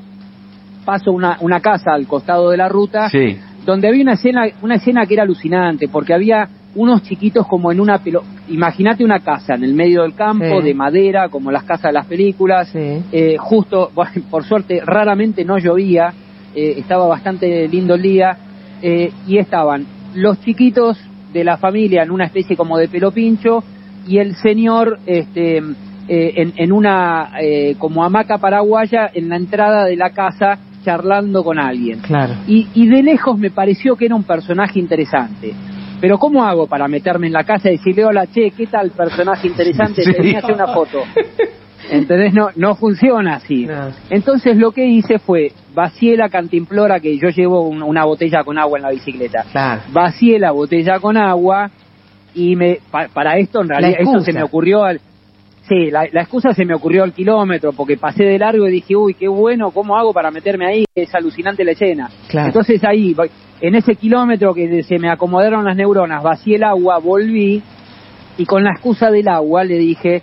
paso 0.85 1.11
una, 1.11 1.37
una 1.41 1.59
casa 1.61 1.93
al 1.93 2.05
costado 2.07 2.49
de 2.51 2.57
la 2.57 2.67
ruta 2.69 3.09
Sí. 3.09 3.37
Donde 3.65 3.87
había 3.87 4.03
una 4.03 4.13
escena, 4.13 4.45
una 4.61 4.75
escena 4.75 5.05
que 5.05 5.15
era 5.15 5.23
alucinante, 5.23 5.87
porque 5.87 6.13
había 6.13 6.47
unos 6.75 7.03
chiquitos 7.03 7.47
como 7.47 7.71
en 7.71 7.79
una 7.79 7.99
pelo, 7.99 8.23
imagínate 8.49 9.03
una 9.03 9.21
casa 9.21 9.55
en 9.55 9.63
el 9.63 9.73
medio 9.73 10.03
del 10.03 10.13
campo, 10.13 10.59
Sí. 10.59 10.65
de 10.67 10.73
madera, 10.73 11.29
como 11.29 11.51
las 11.51 11.63
casas 11.63 11.89
de 11.89 11.93
las 11.93 12.05
películas, 12.05 12.67
Sí. 12.69 13.01
eh, 13.11 13.37
justo, 13.39 13.91
por 14.29 14.43
suerte, 14.43 14.81
raramente 14.85 15.45
no 15.45 15.57
llovía, 15.57 16.13
eh, 16.53 16.75
estaba 16.77 17.07
bastante 17.07 17.67
lindo 17.67 17.95
el 17.95 18.01
día, 18.01 18.37
eh, 18.81 19.11
y 19.25 19.37
estaban 19.37 19.85
los 20.15 20.39
chiquitos 20.41 20.97
de 21.33 21.43
la 21.43 21.57
familia 21.57 22.03
en 22.03 22.11
una 22.11 22.25
especie 22.25 22.55
como 22.55 22.77
de 22.77 22.87
pelo 22.87 23.11
pincho, 23.11 23.63
y 24.07 24.19
el 24.19 24.35
señor 24.35 24.99
este, 25.05 25.57
eh, 25.57 26.33
en, 26.35 26.53
en 26.57 26.71
una 26.71 27.31
eh, 27.41 27.75
como 27.79 28.03
hamaca 28.03 28.37
paraguaya 28.37 29.09
en 29.13 29.29
la 29.29 29.37
entrada 29.37 29.85
de 29.85 29.95
la 29.95 30.11
casa 30.11 30.59
charlando 30.85 31.43
con 31.43 31.59
alguien. 31.59 31.99
Claro. 31.99 32.35
Y, 32.47 32.67
y 32.75 32.87
de 32.87 33.03
lejos 33.03 33.37
me 33.37 33.49
pareció 33.51 33.95
que 33.95 34.05
era 34.05 34.15
un 34.15 34.23
personaje 34.23 34.79
interesante. 34.79 35.53
Pero 35.99 36.17
¿cómo 36.19 36.43
hago 36.45 36.67
para 36.67 36.87
meterme 36.87 37.27
en 37.27 37.33
la 37.33 37.43
casa 37.43 37.69
y 37.69 37.77
decirle, 37.77 38.05
hola, 38.05 38.27
che, 38.27 38.51
¿qué 38.51 38.67
tal 38.67 38.91
personaje 38.91 39.47
interesante? 39.47 40.03
Sí. 40.03 40.11
Te 40.13 40.17
venía 40.21 40.37
a 40.37 40.41
hacer 40.43 40.55
una 40.55 40.67
foto. 40.67 40.99
¿Entendés? 41.89 42.33
No, 42.33 42.49
no 42.55 42.75
funciona 42.75 43.35
así. 43.35 43.65
No. 43.65 43.89
Entonces 44.09 44.57
lo 44.57 44.71
que 44.71 44.85
hice 44.87 45.19
fue, 45.19 45.51
vacié 45.73 46.17
la 46.17 46.29
cantimplora, 46.29 46.99
que 46.99 47.17
yo 47.17 47.29
llevo 47.29 47.61
un- 47.67 47.83
una 47.83 48.05
botella 48.05 48.43
con 48.43 48.57
agua 48.57 48.79
en 48.79 48.83
la 48.83 48.91
bicicleta. 48.91 49.45
Claro. 49.51 49.81
Vacié 49.91 50.39
la 50.39 50.51
botella 50.51 50.99
con 50.99 51.15
agua 51.17 51.69
y 52.33 52.55
me 52.55 52.79
pa- 52.91 53.07
para 53.13 53.37
esto 53.37 53.61
en 53.61 53.69
realidad 53.69 53.97
eso 53.99 54.19
se 54.19 54.33
me 54.33 54.43
ocurrió 54.43 54.83
al... 54.83 54.99
Sí, 55.67 55.89
la, 55.89 56.07
la 56.11 56.21
excusa 56.21 56.53
se 56.53 56.63
me 56.63 56.75
ocurrió 56.75 57.03
al 57.03 57.13
kilómetro, 57.13 57.73
porque 57.73 57.97
pasé 57.97 58.23
de 58.23 58.37
largo 58.37 58.67
y 58.67 58.71
dije, 58.71 58.95
uy, 58.95 59.15
qué 59.15 59.27
bueno, 59.27 59.71
¿cómo 59.71 59.97
hago 59.97 60.13
para 60.13 60.29
meterme 60.29 60.67
ahí? 60.67 60.85
Es 60.93 61.13
alucinante 61.15 61.63
la 61.63 61.71
escena. 61.71 62.09
Claro. 62.27 62.47
Entonces 62.47 62.83
ahí, 62.83 63.15
en 63.61 63.73
ese 63.75 63.95
kilómetro 63.95 64.53
que 64.53 64.83
se 64.83 64.99
me 64.99 65.09
acomodaron 65.09 65.65
las 65.65 65.75
neuronas, 65.75 66.21
vacié 66.21 66.57
el 66.57 66.63
agua, 66.63 66.99
volví 66.99 67.63
y 68.37 68.45
con 68.45 68.63
la 68.63 68.71
excusa 68.71 69.09
del 69.09 69.27
agua 69.27 69.63
le 69.63 69.77
dije, 69.77 70.21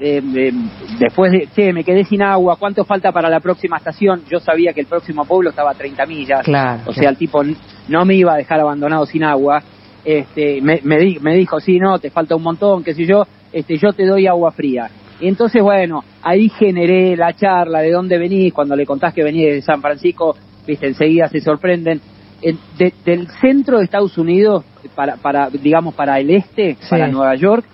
eh, 0.00 0.22
eh, 0.34 0.52
después 0.98 1.30
de, 1.32 1.48
che, 1.54 1.72
me 1.74 1.84
quedé 1.84 2.04
sin 2.04 2.22
agua, 2.22 2.56
¿cuánto 2.58 2.84
falta 2.86 3.12
para 3.12 3.28
la 3.28 3.40
próxima 3.40 3.76
estación? 3.76 4.22
Yo 4.30 4.40
sabía 4.40 4.72
que 4.72 4.80
el 4.80 4.86
próximo 4.86 5.26
pueblo 5.26 5.50
estaba 5.50 5.72
a 5.72 5.74
30 5.74 6.06
millas, 6.06 6.40
Claro, 6.44 6.80
o 6.86 6.92
sea, 6.94 7.10
el 7.10 7.16
tipo 7.18 7.42
no 7.88 8.04
me 8.06 8.14
iba 8.14 8.32
a 8.32 8.36
dejar 8.36 8.60
abandonado 8.60 9.04
sin 9.04 9.22
agua. 9.24 9.62
Este, 10.02 10.62
me, 10.62 10.80
me, 10.82 10.98
di- 10.98 11.18
me 11.20 11.34
dijo, 11.36 11.60
sí, 11.60 11.78
no, 11.78 11.98
te 11.98 12.08
falta 12.10 12.34
un 12.34 12.42
montón, 12.42 12.82
qué 12.82 12.94
sé 12.94 13.04
yo, 13.04 13.26
este, 13.52 13.76
yo 13.76 13.92
te 13.92 14.06
doy 14.06 14.26
agua 14.26 14.52
fría. 14.52 14.90
Y 15.20 15.28
entonces, 15.28 15.62
bueno, 15.62 16.02
ahí 16.22 16.48
generé 16.48 17.16
la 17.16 17.32
charla 17.34 17.80
de 17.80 17.90
dónde 17.92 18.16
venís, 18.18 18.52
cuando 18.52 18.74
le 18.74 18.86
contás 18.86 19.12
que 19.12 19.22
venís 19.22 19.46
de 19.46 19.62
San 19.62 19.80
Francisco, 19.82 20.34
viste, 20.66 20.86
enseguida 20.86 21.28
se 21.28 21.40
sorprenden. 21.40 22.00
En- 22.42 22.58
de- 22.78 22.94
del 23.04 23.28
centro 23.42 23.78
de 23.78 23.84
Estados 23.84 24.16
Unidos, 24.16 24.64
para, 24.94 25.16
para, 25.16 25.50
digamos, 25.50 25.94
para 25.94 26.18
el 26.18 26.30
este, 26.30 26.76
Sí. 26.80 26.88
para 26.88 27.06
Nueva 27.08 27.34
York, 27.34 27.66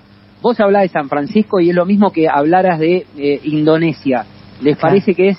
vos 0.42 0.58
hablás 0.58 0.82
de 0.82 0.88
San 0.88 1.08
Francisco 1.08 1.60
y 1.60 1.70
es 1.70 1.74
lo 1.76 1.86
mismo 1.86 2.10
que 2.10 2.28
hablaras 2.28 2.80
de 2.80 3.06
eh, 3.16 3.40
Indonesia. 3.44 4.24
Les 4.60 4.76
Claro. 4.76 4.94
parece 4.94 5.14
que 5.14 5.28
es 5.28 5.38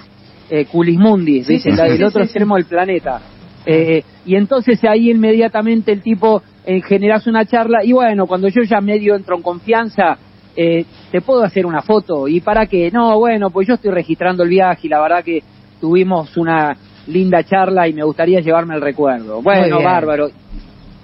eh, 0.50 0.64
Culismundi, 0.66 1.44
Sí, 1.44 1.60
sí, 1.60 1.72
sí, 1.72 2.04
otro 2.04 2.24
extremo 2.24 2.56
del 2.56 2.64
planeta. 2.66 3.20
Eh, 3.66 4.02
y 4.26 4.36
entonces 4.38 4.82
ahí 4.86 5.12
inmediatamente 5.12 5.92
el 5.92 6.02
tipo 6.02 6.42
eh, 6.66 6.82
generas 6.82 7.28
una 7.28 7.44
charla 7.46 7.84
y 7.84 7.92
bueno, 7.92 8.28
cuando 8.28 8.48
yo 8.48 8.62
ya 8.64 8.80
medio 8.80 9.14
entro 9.18 9.36
en 9.36 9.42
confianza, 9.42 10.18
eh, 10.58 10.86
te 11.12 11.22
puedo 11.22 11.44
hacer 11.44 11.66
una 11.66 11.82
foto. 11.82 12.28
¿Y 12.28 12.42
para 12.42 12.66
qué? 12.66 12.90
No, 12.92 13.18
bueno, 13.20 13.52
pues 13.52 13.68
yo 13.68 13.76
estoy 13.76 13.92
registrando 13.92 14.44
el 14.44 14.50
viaje 14.50 14.88
y 14.88 14.90
la 14.90 15.00
verdad 15.00 15.24
que 15.24 15.44
tuvimos 15.80 16.36
una 16.36 16.76
linda 17.08 17.44
charla 17.44 17.88
y 17.88 17.94
me 17.94 18.04
gustaría 18.04 18.42
llevarme 18.42 18.76
el 18.76 18.82
recuerdo. 18.82 19.42
Bueno, 19.42 19.82
bárbaro. 19.82 20.30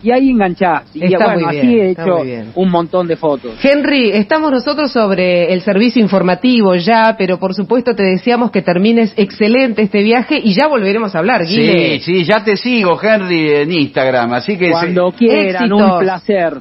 Y 0.01 0.11
ahí 0.11 0.31
enganchás. 0.31 0.93
Y 0.93 1.05
Está 1.05 1.27
bueno, 1.27 1.47
muy 1.47 1.57
así 1.57 1.67
bien, 1.67 1.85
he 1.85 1.91
está 1.91 2.03
hecho 2.03 2.51
un 2.55 2.69
montón 2.69 3.07
de 3.07 3.15
fotos. 3.15 3.53
Henry, 3.63 4.09
estamos 4.11 4.51
nosotros 4.51 4.91
sobre 4.91 5.53
el 5.53 5.61
servicio 5.61 6.01
informativo 6.01 6.75
ya, 6.75 7.15
pero 7.17 7.39
por 7.39 7.53
supuesto 7.53 7.95
te 7.95 8.03
deseamos 8.03 8.51
que 8.51 8.61
termines 8.61 9.13
excelente 9.15 9.83
este 9.83 10.03
viaje 10.03 10.37
y 10.43 10.53
ya 10.53 10.67
volveremos 10.67 11.15
a 11.15 11.19
hablar, 11.19 11.45
Guile. 11.45 11.99
Sí, 11.99 12.19
sí, 12.19 12.23
ya 12.25 12.43
te 12.43 12.57
sigo, 12.57 12.99
Henry, 13.01 13.49
en 13.49 13.71
Instagram. 13.71 14.33
Así 14.33 14.57
que 14.57 14.71
Cuando 14.71 15.11
sí, 15.11 15.17
quieran, 15.19 15.63
Éxitos. 15.63 15.91
un 15.93 15.99
placer. 15.99 16.53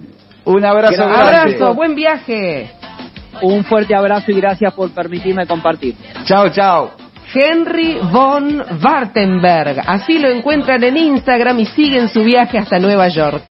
un 0.45 0.65
abrazo 0.65 0.95
Gran 0.95 1.11
grande. 1.11 1.37
Abrazo, 1.37 1.75
buen 1.75 1.95
viaje. 1.97 2.71
Un 3.43 3.65
fuerte 3.65 3.95
abrazo 3.95 4.31
y 4.31 4.35
gracias 4.35 4.73
por 4.73 4.91
permitirme 4.91 5.47
compartir. 5.47 5.95
Chao, 6.25 6.49
chao. 6.51 6.93
Henry 7.35 7.99
von 8.13 8.63
Wartenberg. 8.83 9.83
Así 9.87 10.19
lo 10.19 10.29
encuentran 10.29 10.83
en 10.85 10.97
Instagram 10.97 11.59
y 11.61 11.67
siguen 11.67 12.09
su 12.09 12.23
viaje 12.23 12.59
hasta 12.59 12.79
Nueva 12.79 13.09
York. 13.09 13.45